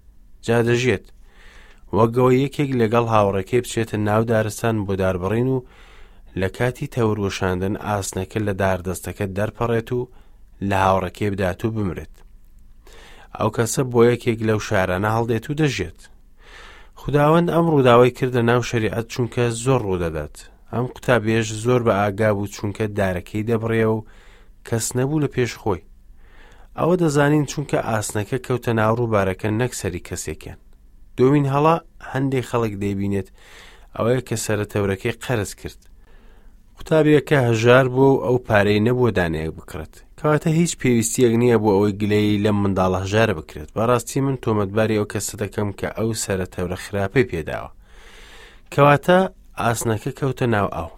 جا 0.45 0.57
دەژێت 0.67 1.05
وەگەوە 1.97 2.31
یەکێک 2.45 2.69
لەگەڵ 2.81 3.05
هاوڕەکەی 3.15 3.61
بچێتە 3.63 3.93
ناو 4.07 4.23
دارستان 4.31 4.75
بۆ 4.85 4.93
داربڕین 5.01 5.47
و 5.55 5.63
لە 6.39 6.45
کاتی 6.57 6.87
تەورۆشاندن 6.95 7.75
ئاسنەکە 7.85 8.39
لە 8.47 8.53
داردەستەکە 8.61 9.25
دەرپەڕێت 9.37 9.89
و 9.97 10.01
لە 10.69 10.75
هاوڕەکێ 10.85 11.21
بدات 11.31 11.61
و 11.65 11.71
بمرێت 11.75 12.13
ئەو 13.37 13.49
کەسە 13.57 13.81
بۆ 13.93 14.01
یەکێک 14.11 14.39
لەو 14.49 14.59
شارانە 14.67 15.09
هەڵدێت 15.17 15.45
و 15.49 15.53
دەژێت 15.61 15.99
خداوەند 17.01 17.47
ئەم 17.51 17.65
ڕووداوای 17.73 18.11
کردە 18.19 18.41
ناو 18.49 18.61
شریعەت 18.71 19.05
چونکە 19.13 19.43
زۆر 19.65 19.81
ڕوودەدات 19.87 20.35
ئەم 20.73 20.85
قوتابێژ 20.93 21.47
زۆر 21.65 21.81
بە 21.87 21.93
ئاگا 21.99 22.31
بوو 22.35 22.47
چونکە 22.55 22.85
دارەکەی 22.97 23.47
دەبڕێ 23.49 23.85
و 23.95 23.99
کەس 24.67 24.85
نەبوو 24.97 25.19
لە 25.23 25.27
پێش 25.35 25.51
خۆی 25.61 25.81
ئەوە 26.77 26.95
دەزانین 27.01 27.45
چونکە 27.51 27.79
ئاسنەکە 27.89 28.37
کەوتە 28.47 28.67
ناوڕووبارەکە 28.79 29.47
نەکسەری 29.61 30.03
کەسێکن 30.09 30.57
دومین 31.17 31.45
هەڵا 31.53 31.75
هەندێک 32.11 32.45
خەڵک 32.51 32.73
دەیبینێت 32.83 33.27
ئەوەیە 33.95 34.21
کە 34.27 34.35
سەرەتەورەکەی 34.45 35.17
قەرز 35.23 35.51
کرد 35.61 35.79
قوتابیەکە 36.77 37.37
هەژار 37.47 37.85
بوو 37.95 38.21
ئەو 38.25 38.35
پارەی 38.47 38.83
نەبووە 38.87 39.11
دانەیەک 39.17 39.51
بکڕێت 39.57 39.95
کەواتە 40.19 40.47
هیچ 40.59 40.71
پێویستیەک 40.83 41.33
نییە 41.41 41.57
بۆ 41.63 41.69
ئەوەی 41.73 41.97
گلەی 42.01 42.41
لەم 42.43 42.57
منداڵە 42.63 42.97
هژار 43.05 43.29
بکرێت 43.39 43.69
بەڕاستی 43.75 44.19
من 44.25 44.35
تۆمەتباری 44.43 44.97
ئەو 44.99 45.05
کەسە 45.13 45.33
دەکەم 45.41 45.69
کە 45.79 45.87
ئەو 45.97 46.09
سەرەتەورە 46.23 46.77
خراپەی 46.85 47.29
پێداوە 47.31 47.69
کەواتە 48.73 49.17
ئاسنەکە 49.61 50.11
کەوتە 50.19 50.45
ناو 50.55 50.67
ئەو 50.77 50.89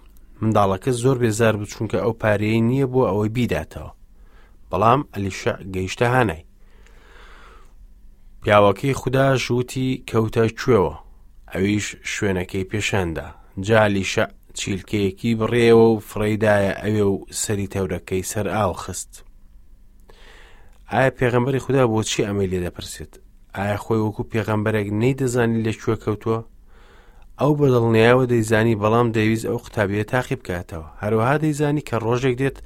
منداڵەکە 0.41 0.91
زۆر 1.01 1.17
بێزار 1.23 1.55
بچونکە 1.61 1.97
ئەو 2.03 2.13
پارەیە 2.21 2.59
نییە 2.69 2.87
بۆ 2.93 3.01
ئەوەی 3.07 3.29
بیداتەوە 3.35 3.91
بەڵام 4.69 5.01
ئەلیشە 5.13 5.53
گەیشتە 5.73 6.05
هانای 6.13 6.43
پیاوەکەی 8.43 8.93
خوددا 8.99 9.27
ژووتی 9.43 9.87
کەوتە 10.11 10.43
کوێوە 10.59 10.95
ئەویش 11.53 11.85
شوێنەکەی 12.13 12.67
پێشاندا 12.71 13.27
جالیشە 13.69 14.25
چیلکەیەکی 14.59 15.33
بڕێەوە 15.39 15.85
و 15.93 15.99
فڕیدایە 16.09 16.73
ئەوێ 16.83 17.03
و 17.11 17.25
سەری 17.41 17.67
تەورەکەی 17.73 18.23
سەر 18.31 18.47
ئاو 18.55 18.73
خست. 18.81 19.23
ئایا 20.91 21.11
پێغەمبەری 21.19 21.63
خوددا 21.63 21.85
بۆچی 21.93 22.25
ئەمە 22.27 22.45
لێ 22.51 22.59
دەپرسێت 22.65 23.13
ئایا 23.57 23.77
خۆی 23.83 23.99
وەکو 24.05 24.23
پێغەمبەرێک 24.31 24.87
نەی 25.01 25.13
دەزانی 25.21 25.63
لە 25.65 25.71
کوێ 25.81 25.95
کەوتووە؟ 26.03 26.39
ئەو 27.41 27.51
بەدڵنیایەوە 27.59 28.25
دەیزانی 28.31 28.79
بەڵام 28.81 29.07
دەویست 29.17 29.45
ئەو 29.49 29.57
قوتابیە 29.63 30.03
تاقی 30.11 30.35
بکاتەوە 30.39 30.87
هەروها 31.01 31.35
دەیزانی 31.43 31.83
کە 31.89 31.93
ڕۆژێک 32.05 32.35
دێت 32.41 32.57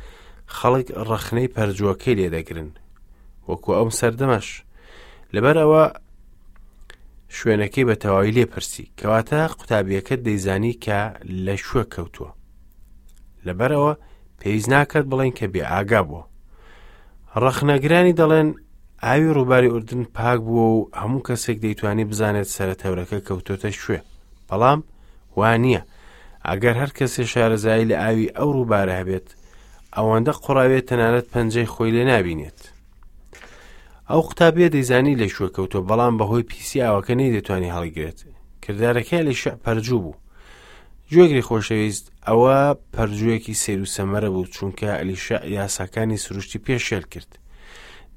خەڵک 0.55 0.87
ڕەخنەی 1.09 1.47
پەرجوەکەی 1.55 2.15
لێدەگرن 2.19 2.69
وەکو 3.49 3.71
ئەم 3.79 3.89
سەردەمەش 3.99 4.47
لەبەرەوە 5.33 5.83
شوێنەکەی 7.37 7.87
بە 7.89 7.95
تەواوی 8.03 8.35
لێپرسی 8.37 8.91
کەواتە 8.99 9.41
قوتابیەکەت 9.59 10.19
دەیزانی 10.27 10.73
کە 10.85 10.99
لە 11.45 11.55
شووە 11.65 11.83
کەوتووە 11.93 12.31
لەبەرەوە 13.45 13.93
پێویست 14.39 14.69
ناکات 14.73 15.05
بڵێن 15.11 15.31
کە 15.39 15.45
بێ 15.53 15.63
ئاگا 15.71 16.01
بووە 16.09 16.23
ڕەخنەگرانی 17.43 18.17
دەڵێن 18.19 18.49
ئاوی 19.05 19.33
ڕووباری 19.37 19.71
ئوردن 19.71 20.03
پاک 20.17 20.39
بووە 20.47 20.65
و 20.77 20.79
هەموو 21.01 21.25
کەسێک 21.27 21.57
دەیتوانی 21.65 22.05
بزانێت 22.09 22.47
سەرەتەورەکە 22.55 23.17
کەوتۆتە 23.27 23.71
شوێ 23.81 23.99
بەڵام 24.49 24.79
وان 25.37 25.57
نییە 25.63 25.81
ئەگەر 26.47 26.75
هەر 26.81 26.91
کەسێ 26.97 27.23
شارەزایی 27.31 27.89
لە 27.91 27.95
ئاوی 28.03 28.33
ئەو 28.37 28.49
ڕووبارە 28.55 28.93
هەبێت 28.99 29.27
ئەوەندە 29.95 30.33
قوڕاوێت 30.43 30.85
تەنانەت 30.89 31.27
پەنجەی 31.33 31.71
خۆی 31.73 31.91
لێ 31.95 32.03
نابینێت 32.11 32.59
ئەو 34.09 34.21
قوتابیە 34.29 34.67
دەیزانی 34.75 35.15
لە 35.21 35.27
شوەکەوتۆ 35.35 35.79
بەڵام 35.89 36.13
بەهۆی 36.19 36.47
پیسیاوەکە 36.51 37.13
نەی 37.19 37.33
دەتوانانی 37.35 37.73
هەڵیگرێت 37.75 38.19
کردارەکە 38.63 39.19
لە 39.27 39.33
شە 39.41 39.51
پەرجوو 39.63 40.01
بوو 40.05 40.19
گوێگری 41.13 41.45
خۆشەویست 41.49 42.05
ئەوە 42.27 42.57
پەرجوویەکی 42.93 43.53
سیر 43.63 43.79
و 43.81 43.91
سەمەرە 43.95 44.29
بوو 44.33 44.45
چونکە 44.55 44.89
ئەلیشە 44.99 45.39
یاساکانی 45.57 46.17
سروشتی 46.23 46.59
پێشێل 46.65 47.05
کرد 47.13 47.31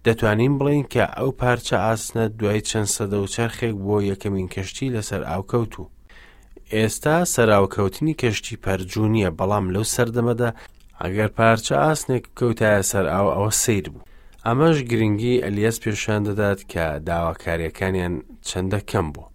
دەتوانین 0.04 0.54
بڵین 0.58 0.84
کە 0.92 1.04
ئەو 1.16 1.30
پارچە 1.40 1.76
ئاسنە 1.86 2.24
دوای 2.38 2.60
چەند 2.68 2.90
سەدە 2.96 3.16
و 3.22 3.26
چرخێک 3.34 3.74
بۆ 3.84 3.96
یەکەمین 4.10 4.48
کەشتی 4.54 4.92
لەسەر 4.94 5.22
ئاوکەوت 5.30 5.74
و 5.80 5.90
ئێستا 6.74 7.16
سەراوکەوتنی 7.34 8.14
کەشتی 8.22 8.56
پەرجوو 8.64 9.08
نیە 9.14 9.30
بەڵام 9.38 9.66
لەو 9.74 9.84
سەردەمەدا 9.94 10.50
ئەگەر 11.02 11.30
پارچە 11.36 11.74
ئاسنێک 11.84 12.24
کەوتایە 12.38 12.82
سەر 12.90 13.06
ئاو 13.14 13.28
ئەوە 13.34 13.50
سیر 13.64 13.86
بوو 13.92 14.02
ئەمەش 14.46 14.76
گرنگی 14.90 15.42
ئەلیەس 15.44 15.76
پیشان 15.82 16.20
دەدات 16.28 16.60
کە 16.72 16.86
داواکاریەکانیان 17.08 18.14
چەندە 18.48 18.80
کەم 18.90 19.06
بوو. 19.14 19.26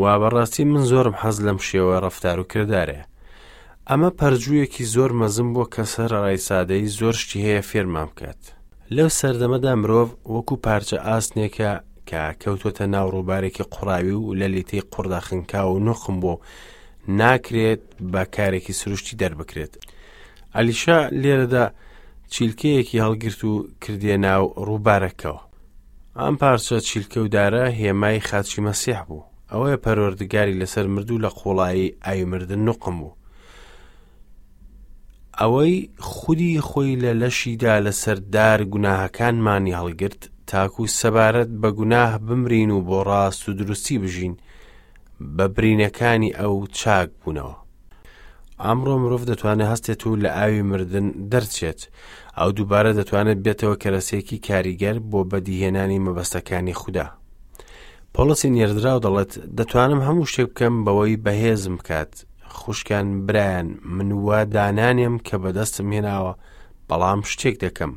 وا 0.00 0.14
بەڕاستی 0.22 0.64
من 0.72 0.84
زۆرم 0.90 1.16
حەز 1.22 1.36
لەم 1.46 1.58
شێوە 1.68 1.96
ڕفتار 2.04 2.38
و 2.40 2.48
کردارێ. 2.52 3.00
ئەمە 3.90 4.10
پەرجوویەکی 4.18 4.84
زۆر 4.94 5.10
مەزم 5.20 5.48
بۆ 5.54 5.64
کەسە 5.74 6.00
ڕایسادەی 6.12 6.86
زۆر 6.98 7.12
شتی 7.22 7.38
هەیە 7.46 7.62
فێرمان 7.70 8.08
بکات. 8.12 8.40
لەو 8.96 9.08
سەردەمەدا 9.18 9.72
مرۆڤ 9.80 10.08
وەکو 10.34 10.56
پارچە 10.64 10.96
ئاسنێکە 11.06 11.72
کە 12.08 12.20
کەوتوتە 12.40 12.80
ناوڕووبارێکی 12.92 13.62
قوڕاوی 13.74 14.12
و 14.18 14.34
لە 14.40 14.44
لیتەی 14.54 14.82
قورداخنکا 14.92 15.62
و 15.72 15.78
نوخم 15.86 16.16
بۆ 16.22 16.34
ناکرێت 17.20 17.82
بە 18.12 18.22
کارێکی 18.36 18.72
سروشتی 18.80 19.16
دەربکرێت. 19.20 19.74
ئەلیشا 20.56 20.98
لێرەدا 21.22 21.66
چیلکەیەکی 22.34 22.98
هەڵگرت 23.04 23.44
و 23.44 23.52
کردێ 23.82 24.16
ناو 24.26 24.44
ڕووبارەکەەوە 24.66 25.40
ئەم 26.20 26.34
پارچە 26.40 26.78
چیلکە 26.88 27.18
ودارە 27.24 27.64
هێمای 27.80 28.20
خاچی 28.28 28.60
مەسیح 28.66 29.00
بوو 29.08 29.22
ئەوەیە 29.52 29.82
پەروەردگاری 29.84 30.58
لەسەر 30.60 30.86
مردوو 30.94 31.22
لە 31.24 31.30
قۆڵایی 31.38 31.94
ئایمردن 32.06 32.60
نوقم 32.68 32.96
بوو 33.00 33.16
ئەوەی 35.40 35.74
خودی 36.10 36.60
خۆی 36.68 36.98
لە 37.02 37.12
لەشیدا 37.22 37.74
لەسەردار 37.86 38.60
گوناهەکانمانی 38.72 39.76
هەڵگرت 39.80 40.22
تاکو 40.50 40.82
سەبارەت 41.00 41.50
بە 41.62 41.68
گوناه 41.78 42.12
بمرین 42.26 42.70
و 42.70 42.80
بۆ 42.88 42.98
ڕاست 43.08 43.48
و 43.48 43.52
دروستی 43.60 43.98
بژین 44.02 44.34
بە 45.36 45.44
برینەکانی 45.56 46.34
ئەو 46.40 46.54
چاک 46.78 47.10
بوونەوە 47.20 47.65
ئەمڕۆ 48.64 48.94
مرۆڤ 49.02 49.22
دەتوانێت 49.30 49.70
هەستێت 49.72 50.00
و 50.04 50.16
لە 50.24 50.30
ئاوی 50.36 50.62
مردن 50.70 51.06
دەرچێت 51.32 51.80
ئەو 52.38 52.48
دووبارە 52.56 52.90
دەتوانێت 52.98 53.38
بێتەوە 53.44 53.76
کەرەسێکی 53.82 54.42
کاریگەر 54.48 54.96
بۆ 55.10 55.20
بەدیهێنانی 55.30 56.02
مەبەستەکانی 56.06 56.78
خوددا. 56.80 57.06
پۆلسی 58.14 58.52
نێردراو 58.56 58.98
دەڵێت 59.04 59.32
دەتوانم 59.58 60.00
هەموو 60.06 60.28
شتێک 60.32 60.48
بکەم 60.52 60.74
بەوەی 60.86 61.20
بەهێزم 61.24 61.74
بکات 61.80 62.12
خوشکان 62.58 63.06
برایان 63.26 63.68
منوە 63.96 64.38
دانانیم 64.54 65.14
کە 65.26 65.34
بەدەستم 65.42 65.88
هێناوە 65.96 66.32
بەڵام 66.88 67.20
شتێک 67.30 67.56
دەکەم 67.64 67.92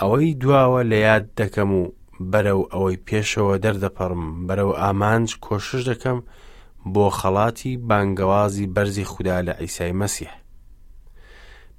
ئەوەی 0.00 0.32
دواوە 0.42 0.80
لە 0.90 0.98
یاد 1.08 1.24
دەکەم 1.40 1.70
و 1.78 1.82
بەرەو 2.32 2.60
ئەوەی 2.72 3.02
پێشەوە 3.08 3.54
دەردەپەڕم 3.64 4.24
بەرەو 4.46 4.70
ئامانج 4.82 5.28
کۆشش 5.46 5.82
دەکەم 5.90 6.18
و 6.22 6.26
بۆ 6.86 7.06
خەڵاتی 7.18 7.72
بانگەوازی 7.88 8.66
بەرزی 8.74 9.04
خوددا 9.12 9.38
لە 9.46 9.54
ئەیسای 9.60 9.92
مەسیح 10.00 10.32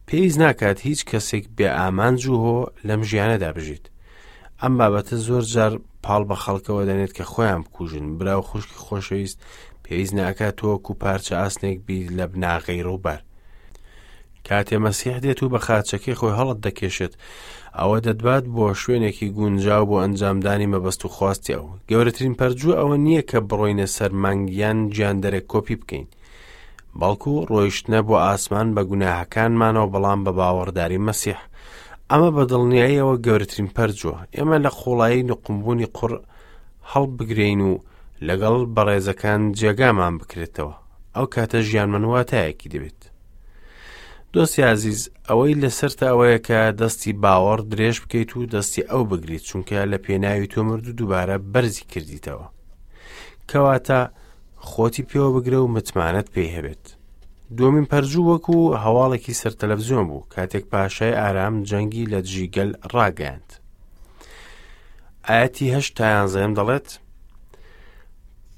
پێیز 0.07 0.35
ناکات 0.41 0.77
هیچ 0.87 1.01
کەسێک 1.09 1.45
بێ 1.57 1.67
ئامانج 1.79 2.21
و 2.27 2.35
هۆ 2.43 2.57
لەم 2.87 3.01
ژیانەدا 3.09 3.51
بژیت 3.57 3.85
ئەم 4.61 4.73
بابەتە 4.79 5.15
زۆر 5.27 5.43
جار 5.53 5.73
پاڵ 6.03 6.21
بە 6.29 6.35
خەڵکەوە 6.43 6.83
دەنێت 6.89 7.11
کە 7.17 7.23
خۆیان 7.31 7.61
بکوژن 7.63 8.05
براو 8.17 8.41
خوشکی 8.49 8.77
خۆشەویست 8.85 9.37
پێویست 9.83 10.13
ناکات 10.19 10.55
تۆ 10.59 10.65
و 10.67 10.93
پارچە 11.01 11.33
ئاسنێک 11.41 11.77
بیت 11.87 12.07
لە 12.17 12.23
بناغی 12.31 12.83
ڕووبەر 12.87 13.19
کاتێ 14.49 14.77
مەسیح 14.85 15.17
دێت 15.25 15.39
و 15.43 15.49
بە 15.53 15.59
خاچەکەی 15.65 16.17
خۆی 16.19 16.35
هەڵت 16.39 16.59
دەکێشێت 16.65 17.13
ئەوە 17.79 17.97
دەدبات 18.07 18.45
بۆ 18.55 18.65
شوێنێکی 18.81 19.27
گونجاو 19.37 19.83
بۆ 19.89 19.95
ئەنجامدانی 20.03 20.71
مەبەست 20.73 21.01
و 21.05 21.13
خواستی 21.15 21.53
ئەو 21.55 21.65
گەورەترین 21.89 22.35
پەرجوو 22.39 22.77
ئەوە 22.79 22.95
نییە 23.05 23.23
کە 23.29 23.39
بڕۆینە 23.49 23.87
سەر 23.95 24.11
مانگیان 24.23 24.77
گیاندەرێک 24.93 25.45
کۆپی 25.53 25.75
بکەین 25.81 26.07
بەڵکو 26.99 27.33
ڕۆیشتنە 27.51 27.99
بۆ 28.07 28.13
ئاسمان 28.25 28.67
بە 28.75 28.81
گوناهەکانمانەوە 28.89 29.91
بەڵام 29.93 30.19
بە 30.25 30.31
باوەڕداری 30.39 31.03
مەسیح 31.07 31.39
ئەمە 32.09 32.29
بە 32.35 32.43
دڵنیاییەوە 32.51 33.15
گەورەترین 33.25 33.69
پەرجووە 33.75 34.17
ئێمە 34.35 34.57
لە 34.65 34.69
خۆڵایی 34.79 35.27
نقمبوونی 35.29 35.87
قڕ 35.97 36.11
هەڵ 36.91 37.05
بگرین 37.17 37.61
و 37.69 37.73
لەگەڵ 38.27 38.55
بەڕێزەکان 38.75 39.41
جێگامان 39.59 40.13
بکرێتەوە 40.21 40.73
ئەو 41.15 41.25
کاتە 41.35 41.59
ژیانمەواتایەکی 41.69 42.71
دەبێت 42.73 43.01
دۆستی 44.37 44.61
عزیز 44.75 45.01
ئەوەی 45.29 45.55
لەسەر 45.63 45.91
ئەوەیە 46.09 46.39
کە 46.47 46.59
دەستی 46.81 47.13
باوەڕ 47.23 47.59
درێژ 47.73 47.95
بکەیت 48.03 48.31
و 48.37 48.49
دەستی 48.55 48.87
ئەو 48.91 49.03
بگریت 49.11 49.43
چونکە 49.49 49.79
لە 49.91 49.97
پێناوی 50.05 50.51
تۆ 50.53 50.59
مرد 50.67 50.85
و 50.87 50.93
دووبارە 50.99 51.37
بەرزی 51.53 51.85
کردیتەوە 51.91 52.47
کەواتە 53.49 54.01
خۆتی 54.69 55.03
پێوە 55.09 55.29
بگرە 55.35 55.59
و 55.63 55.67
متمانەت 55.75 56.27
پێی 56.33 56.53
هەبێت 56.55 56.83
دومین 57.57 57.85
پەرجوو 57.91 58.27
وەکو 58.33 58.59
هەواڵێکی 58.83 59.37
سەرتەلەڤزیۆن 59.41 60.03
بوو 60.09 60.27
کاتێک 60.33 60.65
پاشای 60.71 61.13
ئارام 61.21 61.55
جەنگی 61.69 62.05
لە 62.13 62.19
جیگەل 62.31 62.71
ڕاگەاند 62.93 63.49
ئاەتی 65.29 65.73
هەشتایان 65.75 66.27
زەم 66.33 66.51
دەڵێت 66.57 66.87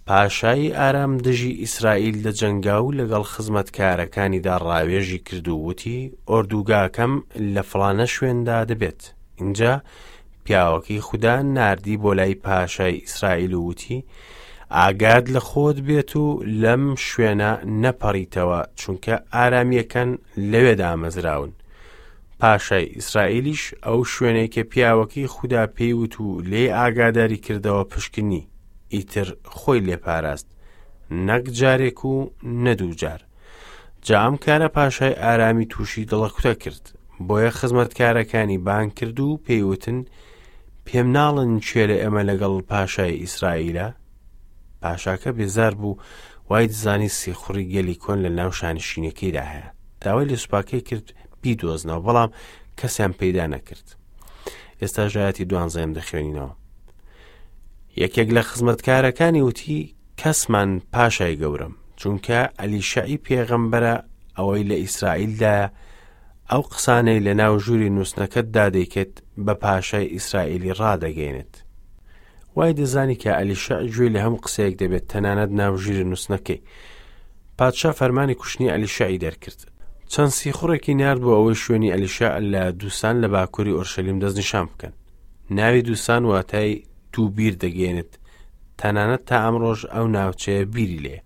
پاشایی 0.10 0.72
ئارام 0.82 1.14
دژی 1.26 1.52
ئیسرائیل 1.64 2.16
لە 2.26 2.32
جەنگاو 2.40 2.96
لەگەڵ 3.00 3.24
خزمەتکارەکانیدا 3.34 4.56
ڕاوێژی 4.68 5.20
کردووتی 5.28 5.98
ئۆردوگاکەم 6.30 7.14
لە 7.56 7.62
فلانە 7.70 8.06
شوێندا 8.14 8.60
دەبێت 8.72 9.02
اینجا 9.42 9.74
پیاوەکەی 10.46 11.00
خوددا 11.08 11.42
نردی 11.42 11.98
بۆ 11.98 12.12
لای 12.20 12.34
پاشای 12.46 13.00
ئیسرائیل 13.04 13.54
وتی 13.54 14.06
ئاگاد 14.78 15.26
لە 15.36 15.40
خۆت 15.50 15.78
بێت 15.88 16.12
و 16.16 16.26
لەم 16.62 16.86
شوێنە 17.10 17.52
نەپەڕیتەوە 17.84 18.60
چونکە 18.80 19.14
ئارامیەکەن 19.34 20.10
لەوێدا 20.52 20.92
مەزراون 21.02 21.52
پاشای 22.40 22.92
ئیسرائیلیش 22.98 23.64
ئەو 23.86 24.00
شوێنێکە 24.16 24.64
پیاوەکەی 24.72 25.28
خوددا 25.34 25.64
پێیوت 25.78 26.16
و 26.24 26.42
لێ 26.50 26.64
ئاگاداری 26.78 27.42
کردەوە 27.46 27.84
پشکنی 27.92 28.48
ئیتر 28.94 29.28
خۆی 29.58 29.80
لێپاراست 29.88 30.48
نەک 31.28 31.44
جارێک 31.60 32.00
و 32.12 32.14
نەدوو 32.64 32.96
جار 33.02 33.22
جام 34.08 34.36
کارە 34.46 34.68
پاشای 34.76 35.20
ئارامی 35.24 35.66
تووشی 35.72 36.06
دڵە 36.12 36.30
کوتە 36.36 36.54
کرد 36.64 36.84
بۆیە 37.28 37.50
خزمەتکارەکانی 37.58 38.58
بان 38.68 38.90
کرد 38.98 39.18
و 39.20 39.40
پێیوتن 39.46 40.00
پێم 40.86 41.08
ناڵن 41.16 41.52
کوێرە 41.66 41.98
ئێمە 42.04 42.22
لەگەڵ 42.30 42.54
پاشای 42.72 43.20
ئیسرائیلە 43.24 43.88
پاشاکە 44.84 45.30
بێزار 45.38 45.74
بوو 45.82 45.98
وای 46.50 46.68
دزانی 46.68 47.10
سیخوڕی 47.20 47.70
گەلی 47.74 48.00
کۆن 48.04 48.18
لە 48.26 48.30
ناو 48.40 48.52
شانشینەکەیدا 48.60 49.44
هەیە 49.54 49.68
داوای 50.02 50.30
لە 50.32 50.36
سوپاکەی 50.44 50.82
کرد 50.90 51.08
بیدۆزنەوە 51.44 52.06
بەڵام 52.08 52.30
کەسیان 52.80 53.12
پەیدا 53.20 53.46
نەکرد 53.56 53.86
ئێستا 54.82 55.04
ژایەتی 55.14 55.44
دوانزەم 55.50 55.92
دەخوێنینەوە 55.98 56.56
یەکێک 58.04 58.30
لە 58.38 58.42
خزمەتکارەکانی 58.50 59.42
وتی 59.48 59.96
کەسمان 60.22 60.70
پاشای 60.94 61.40
گەورم 61.42 61.74
چونکە 62.00 62.40
ئەلیشعی 62.60 63.18
پێغەمبەرە 63.26 63.96
ئەوەی 64.38 64.64
لە 64.70 64.76
ئیسرائیلدا 64.84 65.58
ئەو 66.52 66.62
قسانەی 66.72 67.20
لە 67.28 67.34
ناو 67.42 67.54
ژووری 67.66 67.94
نووسنەکەتدا 67.98 68.66
دەیکت 68.76 69.14
بە 69.46 69.54
پاشای 69.64 70.06
ئیسرائیلی 70.16 70.74
ڕدەگەێنێت 70.80 71.54
وای 72.56 72.74
دەزانی 72.80 73.18
کە 73.22 73.32
ئەلیشە 73.40 73.78
گوێی 73.94 74.14
لە 74.16 74.20
هەم 74.26 74.36
قسەیەک 74.44 74.74
دەبێت 74.82 75.06
تەنانەت 75.12 75.52
ناوژیر 75.60 75.98
نووسنەکەی 76.12 76.60
پادشا 77.60 77.92
فەرمانی 78.00 78.34
کوشتنی 78.40 78.72
ئەلیشعی 78.74 79.20
دەرکرد 79.26 79.60
چەند 80.14 80.32
سیخڕێکی 80.40 80.94
نرد 81.02 81.22
بۆ 81.26 81.32
ئەوەی 81.38 81.58
شوێنی 81.64 81.94
ئەلیشە 81.94 82.30
لە 82.54 82.64
دووسان 82.80 83.16
لە 83.24 83.28
باکووری 83.34 83.76
ئۆرشەلیم 83.78 84.18
دەستنیشان 84.24 84.66
بکەن 84.72 84.94
ناوی 85.58 85.82
دووسان 85.88 86.24
واتای 86.26 86.76
تو 87.16 87.24
بیر 87.38 87.54
دەگەێنێت 87.64 88.12
تەنانەت 88.80 89.22
تا 89.30 89.36
ئەمڕۆژ 89.46 89.80
ئەو 89.94 90.06
ناوچەیە 90.16 90.64
بیری 90.74 91.00
لێ 91.06 91.18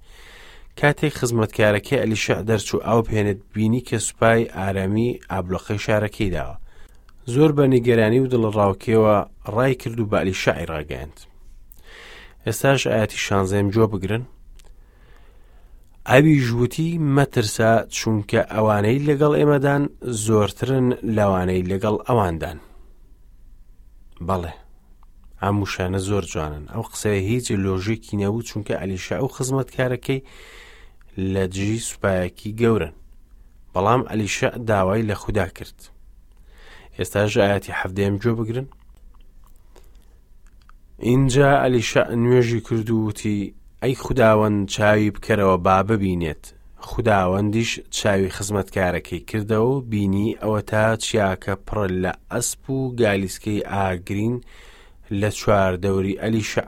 کاتێک 0.80 1.14
خزمەتکارەکەی 1.20 2.02
ئەلیشە 2.02 2.36
دەرچوو 2.50 2.80
ئەو 2.88 3.00
پێێنێت 3.08 3.40
بینی 3.54 3.82
کە 3.88 3.98
سوپای 4.08 4.42
ئارامی 4.58 5.10
ئابلۆخی 5.32 5.80
شارەکەی 5.86 6.32
داوە 6.36 6.56
زۆر 7.34 7.52
بە 7.58 7.64
نیگەرانی 7.74 8.20
و 8.24 8.28
دڵڕاوکەوە 8.34 9.18
ڕای 9.56 9.74
کرد 9.82 10.00
و 10.00 10.06
بالی 10.12 10.34
شعی 10.44 10.68
ڕاگەاند 10.72 11.18
ئێستاش 12.46 12.82
ئاەتی 12.94 13.18
شانزەم 13.26 13.68
جۆ 13.76 13.84
بگرن 13.94 14.24
ئەوی 16.12 16.36
ژووتی 16.48 16.90
مەترسا 17.16 17.72
چونکە 17.98 18.40
ئەوانەی 18.54 19.04
لەگەڵ 19.08 19.34
ئێمەدان 19.40 19.84
زۆرترن 20.26 20.88
لەوانەی 21.18 21.68
لەگەڵ 21.72 21.96
ئەواندان 22.08 22.58
بەڵێ 24.28 24.54
ئاموشانە 25.44 25.98
زۆر 26.10 26.24
جوانن 26.34 26.66
ئەو 26.74 26.84
قسەیە 26.92 27.22
هیچ 27.30 27.48
لۆژێکی 27.64 28.18
نەبوو 28.22 28.48
چونکە 28.50 28.74
ئەلیشا 28.82 29.18
و 29.26 29.34
خزمەت 29.38 29.70
کارەکەی 29.78 30.22
لە 31.34 31.44
جی 31.56 31.80
سوپایەکی 31.90 32.56
گەورن 32.62 32.94
بەڵام 33.74 34.02
ئەلیشە 34.10 34.50
داوای 34.70 35.08
لە 35.10 35.14
خوددا 35.22 35.48
کرد 35.58 35.78
ئێستاژ 36.98 37.34
ئاەتی 37.44 37.74
حەفتەیەم 37.80 38.16
جۆ 38.24 38.32
بگرن 38.40 38.66
اینجا 41.10 41.50
ئەلیشە 41.64 42.04
نوێژی 42.24 42.62
کردووتی 42.70 43.40
ئەی 43.84 43.96
خداوەند 44.06 44.60
چاوی 44.74 45.12
بکەرەوە 45.16 45.56
با 45.66 45.78
ببینێت 45.90 46.44
خداوەندیش 46.90 47.72
چاوی 47.98 48.30
خزمەتکارەکەی 48.38 49.24
کردەوە 49.32 49.82
بینی 49.92 50.38
ئەوە 50.42 50.62
تا 50.70 50.86
چیاکە 51.04 51.56
پڕە 51.68 51.88
لە 52.04 52.12
ئەسپ 52.32 52.64
و 52.70 52.78
گالیسکەی 53.02 53.66
ئاگرین 53.74 54.34
و 54.38 54.42
لە 55.12 55.30
چواردەوری 55.40 56.20
ئەلیشە. 56.22 56.64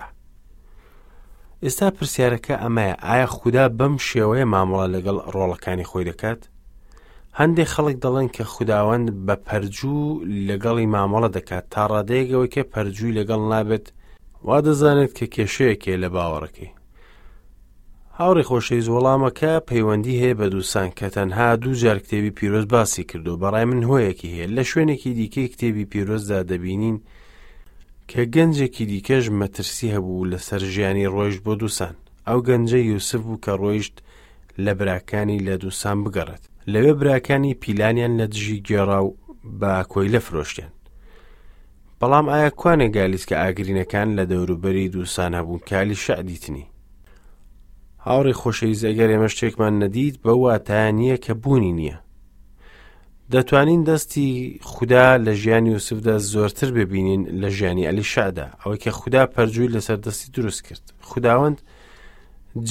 ئێستا 1.63 1.87
پرسیارەکە 1.95 2.55
ئەمەیە 2.63 2.95
ئایا 3.07 3.27
خوددا 3.37 3.65
بەم 3.77 3.95
شێوەیە 4.07 4.45
مامەڵە 4.53 4.87
لەگەڵ 4.95 5.17
ڕۆڵەکانی 5.33 5.87
خۆی 5.89 6.07
دەکات؟ 6.09 6.41
هەندێک 7.39 7.69
خەڵک 7.75 7.95
دەڵێن 8.03 8.27
کە 8.35 8.43
خودداوەند 8.53 9.07
بە 9.25 9.35
پەرجوو 9.47 10.19
لەگەڵی 10.47 10.85
مامەڵە 10.95 11.27
دەکات 11.37 11.65
تا 11.73 11.81
ڕادەیەکەوەی 11.91 12.47
کە 12.53 12.61
پەرجووی 12.73 13.15
لەگەڵ 13.19 13.41
نابێت 13.53 13.85
وا 14.47 14.57
دەزانێت 14.67 15.11
کە 15.17 15.25
کێشەیەکێ 15.35 15.93
لە 16.03 16.09
باوەڕەکەی. 16.15 16.69
هاوڕی 18.17 18.47
خۆشەویست 18.49 18.89
وەڵامەکە 18.93 19.53
پەیوەندی 19.69 20.19
هەیە 20.21 20.35
بە 20.39 20.47
دووسان 20.53 20.89
کە 20.99 21.07
تەنها 21.15 21.47
دوو 21.61 21.73
جار 21.81 21.99
کتێبی 22.03 22.29
پیرۆز 22.37 22.65
باسی 22.73 23.03
کردو 23.09 23.37
بەڕای 23.41 23.65
من 23.69 23.81
هۆیەکی 23.89 24.31
هەیە 24.35 24.47
لە 24.55 24.63
شوێنێکی 24.69 25.09
دیکەی 25.19 25.47
کتێبی 25.51 25.85
پیرۆزدا 25.91 26.39
دەبینین 26.49 26.97
کە 28.11 28.23
گەنجێکی 28.35 28.85
دیکەش 28.91 29.25
مەترسی 29.39 29.93
هەبوو 29.95 30.29
لەسەر 30.31 30.61
ژیانی 30.73 31.07
ڕۆیشت 31.13 31.41
بۆ 31.45 31.53
دووسان 31.61 31.95
ئەو 32.27 32.39
گەنجە 32.47 32.79
یوسف 32.91 33.21
بوو 33.27 33.41
کە 33.45 33.53
ڕۆیشت 33.61 33.95
لە 34.65 34.71
براکانی 34.79 35.43
لە 35.47 35.55
دووسان 35.63 35.97
بگەڕێت 36.05 36.43
لەوێ 36.73 36.93
براکانی 37.01 37.53
پیلانیان 37.61 38.13
لە 38.19 38.25
دژی 38.33 38.63
گێڕا 38.67 38.99
و 39.05 39.09
بە 39.59 39.71
کۆی 39.91 40.11
لە 40.13 40.19
فرۆشتیان 40.25 40.71
بەڵام 41.99 42.25
ئایا 42.31 42.49
کوانێ 42.61 42.87
گالیس 42.95 43.23
کە 43.29 43.35
ئاگرینەکان 43.43 44.09
لە 44.17 44.23
دەوروبەری 44.31 44.91
دووسان 44.93 45.31
هەبوون 45.39 45.59
کالی 45.69 45.95
شەعدیتنی 46.05 46.65
هاوڕی 48.05 48.37
خۆشەویست 48.41 48.83
ئەگەر 48.87 49.09
ئێمە 49.13 49.29
شتێکمان 49.33 49.73
نەدید 49.81 50.15
بە 50.23 50.31
واتایان 50.43 50.95
نییە 51.01 51.17
کە 51.25 51.33
بوونی 51.43 51.71
نییە 51.79 51.97
دەتوانین 53.33 53.83
دەستی 53.85 54.59
خوددا 54.61 55.17
لە 55.25 55.29
ژیانی 55.33 55.71
یوسفدا 55.71 56.17
زۆرتر 56.19 56.71
ببینین 56.71 57.21
لە 57.43 57.49
ژیانی 57.57 57.87
ئەلی 57.89 58.05
شادا 58.13 58.47
ئەوەی 58.61 58.79
کە 58.83 58.87
خوددا 58.87 59.25
پەرجووی 59.25 59.73
لەسەر 59.75 59.97
دەستی 60.05 60.29
دروست 60.33 60.61
کرد 60.67 60.83
خداوەند 61.01 61.57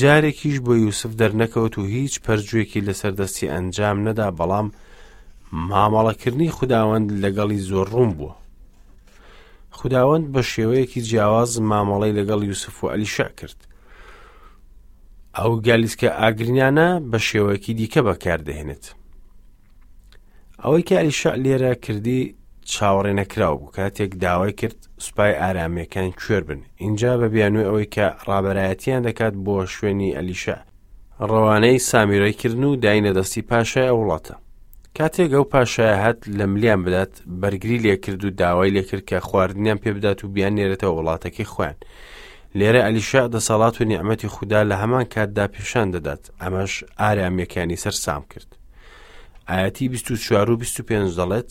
جارێکیش 0.01 0.57
بۆ 0.67 0.73
یوسف 0.85 1.11
دەرنەکەوت 1.21 1.79
و 1.79 1.83
هیچ 1.97 2.19
پەرجوێکی 2.21 2.81
لەسەردەستی 2.89 3.49
ئەنجام 3.53 3.99
نەدا 4.09 4.29
بەڵام 4.39 4.69
مامەڵەکردنی 5.71 6.51
خداوەند 6.59 7.09
لەگەڵی 7.23 7.59
زۆر 7.71 7.89
ڕوون 7.95 8.11
بووە 8.19 8.35
خداوەند 9.79 10.25
بە 10.33 10.43
شێوەیەکی 10.53 11.01
جیاواز 11.09 11.53
مامەڵی 11.71 12.13
لەگەڵ 12.19 12.41
یوسف 12.49 12.85
و 12.85 12.91
ئەلیشا 12.93 13.29
کرد 13.39 13.59
ئەو 15.37 15.51
گالیسکە 15.67 16.09
ئاگرینانە 16.21 16.89
بە 17.13 17.19
شێوەیەکی 17.29 17.73
دیکە 17.79 18.01
بەکاردەهێنێت 18.09 18.95
ئەوەی 20.65 20.83
کاری 20.91 21.13
شە 21.21 21.33
لێرە 21.45 21.73
کردی 21.85 22.21
چاوەڕێ 22.73 23.13
نەکراو 23.21 23.57
بوو 23.61 23.73
کاتێک 23.77 24.11
داوای 24.25 24.53
کرد 24.61 24.79
سوپای 25.07 25.33
ئارامیەکان 25.43 26.09
کوێر 26.21 26.43
بن 26.49 26.61
اینجا 26.85 27.13
بە 27.21 27.27
بیانوی 27.35 27.67
ئەوەی 27.69 27.89
کە 27.95 28.07
ڕابەتیان 28.29 29.03
دەکات 29.09 29.35
بۆ 29.45 29.55
شوێنی 29.75 30.15
ئەلیشە 30.19 30.57
ڕەوانەی 31.31 31.79
سامیرەیکردن 31.91 32.65
و 32.65 32.77
داینە 32.85 33.13
دەستی 33.19 33.43
پاشای 33.51 33.93
وڵاتە 33.99 34.35
کاتێک 34.99 35.31
ئەو 35.35 35.45
پاشایە 35.53 35.97
هات 36.05 36.19
لە 36.39 36.45
ملیان 36.53 36.81
بدات 36.85 37.13
بەرگری 37.41 37.83
لێکرد 37.85 38.25
و 38.25 38.31
داوای 38.41 38.71
لێکرد 38.77 39.05
کە 39.11 39.15
خواردنیان 39.29 39.77
پێ 39.83 39.89
بدات 39.97 40.19
و 40.25 40.29
بیان 40.35 40.53
نێرێتەوە 40.59 40.93
وڵاتەکەی 40.99 41.49
خوێن 41.55 41.77
لێرە 42.59 42.81
ئەلیشا 42.87 43.23
دەسەڵات 43.35 43.75
و 43.81 43.85
نیعممەتی 43.91 44.29
خوددا 44.35 44.61
لە 44.71 44.77
هەمان 44.83 45.05
کاتدا 45.15 45.47
پیشان 45.55 45.89
دەدات 45.95 46.23
ئەمەش 46.43 46.73
ئارامیەکانی 47.01 47.77
سەر 47.83 47.97
سام 48.07 48.23
کرد 48.33 48.51
ئاەتی 49.51 49.87
24 49.93 50.51
و 50.51 50.57
25 50.63 51.17
دەڵێت 51.21 51.51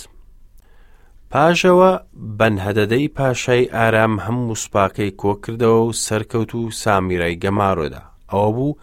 پاشەوە 1.33 1.91
بەنهەدەدەی 2.39 3.07
پاشای 3.17 3.63
ئارام 3.75 4.13
هەموو 4.25 4.59
سوپاکەی 4.63 5.11
کۆکردەوە 5.21 5.79
و 5.87 5.93
سەرکەوت 6.05 6.51
و 6.59 6.71
سامیرای 6.81 7.39
گەمارۆدا 7.43 8.01
ئەوە 8.31 8.49
بوو 8.55 8.77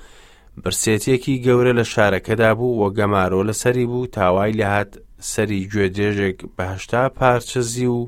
برسێتێکی 0.63 1.43
گەورە 1.47 1.73
لە 1.79 1.85
شارەکەدا 1.93 2.51
بوو 2.59 2.77
وە 2.83 2.89
گەمارۆ 2.99 3.41
لەسەری 3.49 3.87
بوو 3.91 4.11
تاوای 4.17 4.57
لەهات 4.61 4.91
سەری 5.33 5.69
گوێدێژێک 5.73 6.39
بەهشتا 6.57 7.03
پارچەزی 7.19 7.87
و 7.97 8.01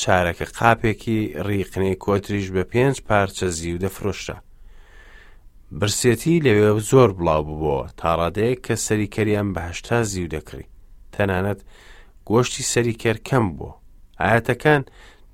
چارەکە 0.00 0.46
قاپێکی 0.58 1.20
ڕیقنەی 1.46 2.00
کۆتریش 2.04 2.46
بە 2.54 2.62
پێنج 2.72 2.96
پارچە 3.08 3.46
زی 3.56 3.72
و 3.74 3.80
دەفرۆشتا 3.84 4.36
برسێتی 5.72 6.40
لەوێ 6.46 6.70
زۆر 6.90 7.10
بڵاو 7.18 7.42
ببووە 7.48 7.82
تا 7.98 8.08
ڕادەیەک 8.20 8.60
کە 8.66 8.74
سەریکەریان 8.86 9.48
بەهشتا 9.54 9.98
زیو 10.10 10.28
دەکری 10.34 10.66
تەنانەت 11.14 11.60
گۆشتی 12.30 12.66
سەریکەر 12.72 13.16
کەم 13.28 13.44
بووە 13.58 13.72
ئاەتەکان 14.22 14.82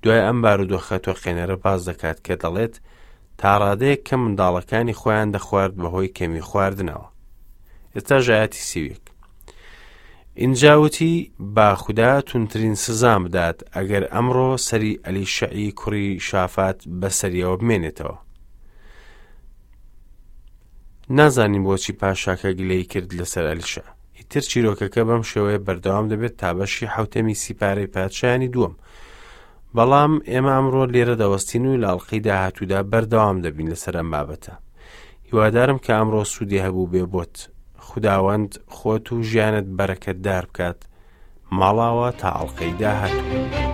دوای 0.02 0.20
ئەم 0.26 0.38
بارودۆخە 0.44 0.98
تۆخێنەرە 1.04 1.56
باز 1.64 1.80
دەکات 1.88 2.18
کە 2.26 2.34
دەڵێت 2.42 2.74
تا 3.40 3.50
ڕادەیەک 3.62 4.00
کە 4.08 4.16
منداڵەکانی 4.22 4.98
خۆیان 5.00 5.28
دەخوارد 5.36 5.74
بەهۆی 5.82 6.12
کەمی 6.16 6.42
خواردنەوە 6.48 7.06
ئێستا 7.94 8.16
ژایەتی 8.26 8.58
سیوێک 8.70 9.04
ئینجاوتی 10.40 11.14
باخدا 11.56 12.12
تونترین 12.28 12.74
سزام 12.84 13.20
بدات 13.24 13.58
ئەگەر 13.76 14.04
ئەمڕۆ 14.14 14.50
سەری 14.66 15.00
ئەلی 15.04 15.26
شەعی 15.36 15.68
کوڕی 15.80 16.20
شافات 16.28 16.78
بەسەریەوە 17.00 17.54
بمێنێتەوە 17.60 18.16
نازانین 21.12 21.62
بۆچی 21.64 21.92
پاشاکە 22.00 22.48
گلەی 22.58 22.84
کرد 22.92 23.10
لەسەر 23.18 23.44
ئەلیشە 23.50 23.82
ئیتر 24.16 24.40
چیرۆکەکە 24.50 25.02
بەم 25.08 25.22
شێوەیە 25.30 25.58
بەردەوام 25.66 26.06
دەبێت 26.12 26.34
تا 26.40 26.50
بەشی 26.56 26.86
حوتەمی 26.94 27.34
سیپارەی 27.42 27.90
پادشایانی 27.94 28.52
دووەم 28.54 28.74
بەڵام 29.76 30.12
ئێمە 30.30 30.52
ئەمڕۆ 30.56 30.82
لێرە 30.94 31.14
دەوەستین 31.22 31.64
و 31.66 31.76
لاڵقی 31.84 32.20
داهاتوودا 32.26 32.80
بەردەوام 32.92 33.36
دەبین 33.44 33.68
لەسەر 33.72 33.94
ئەم 33.98 34.08
بابەتە 34.14 34.52
هیوادارم 35.28 35.76
کە 35.84 35.90
ئەمڕۆ 35.96 36.22
سوودی 36.32 36.62
هەبوو 36.66 36.90
بێ 36.92 37.04
بۆت 37.12 37.36
خداوەند 37.88 38.50
خۆت 38.74 39.06
و 39.12 39.16
ژیانت 39.28 39.66
بەرەکەتدار 39.78 40.44
بکات 40.50 40.78
ماڵاوە 41.58 42.08
تا 42.20 42.28
ئەڵلقەی 42.36 42.72
داهاتوو. 42.80 43.71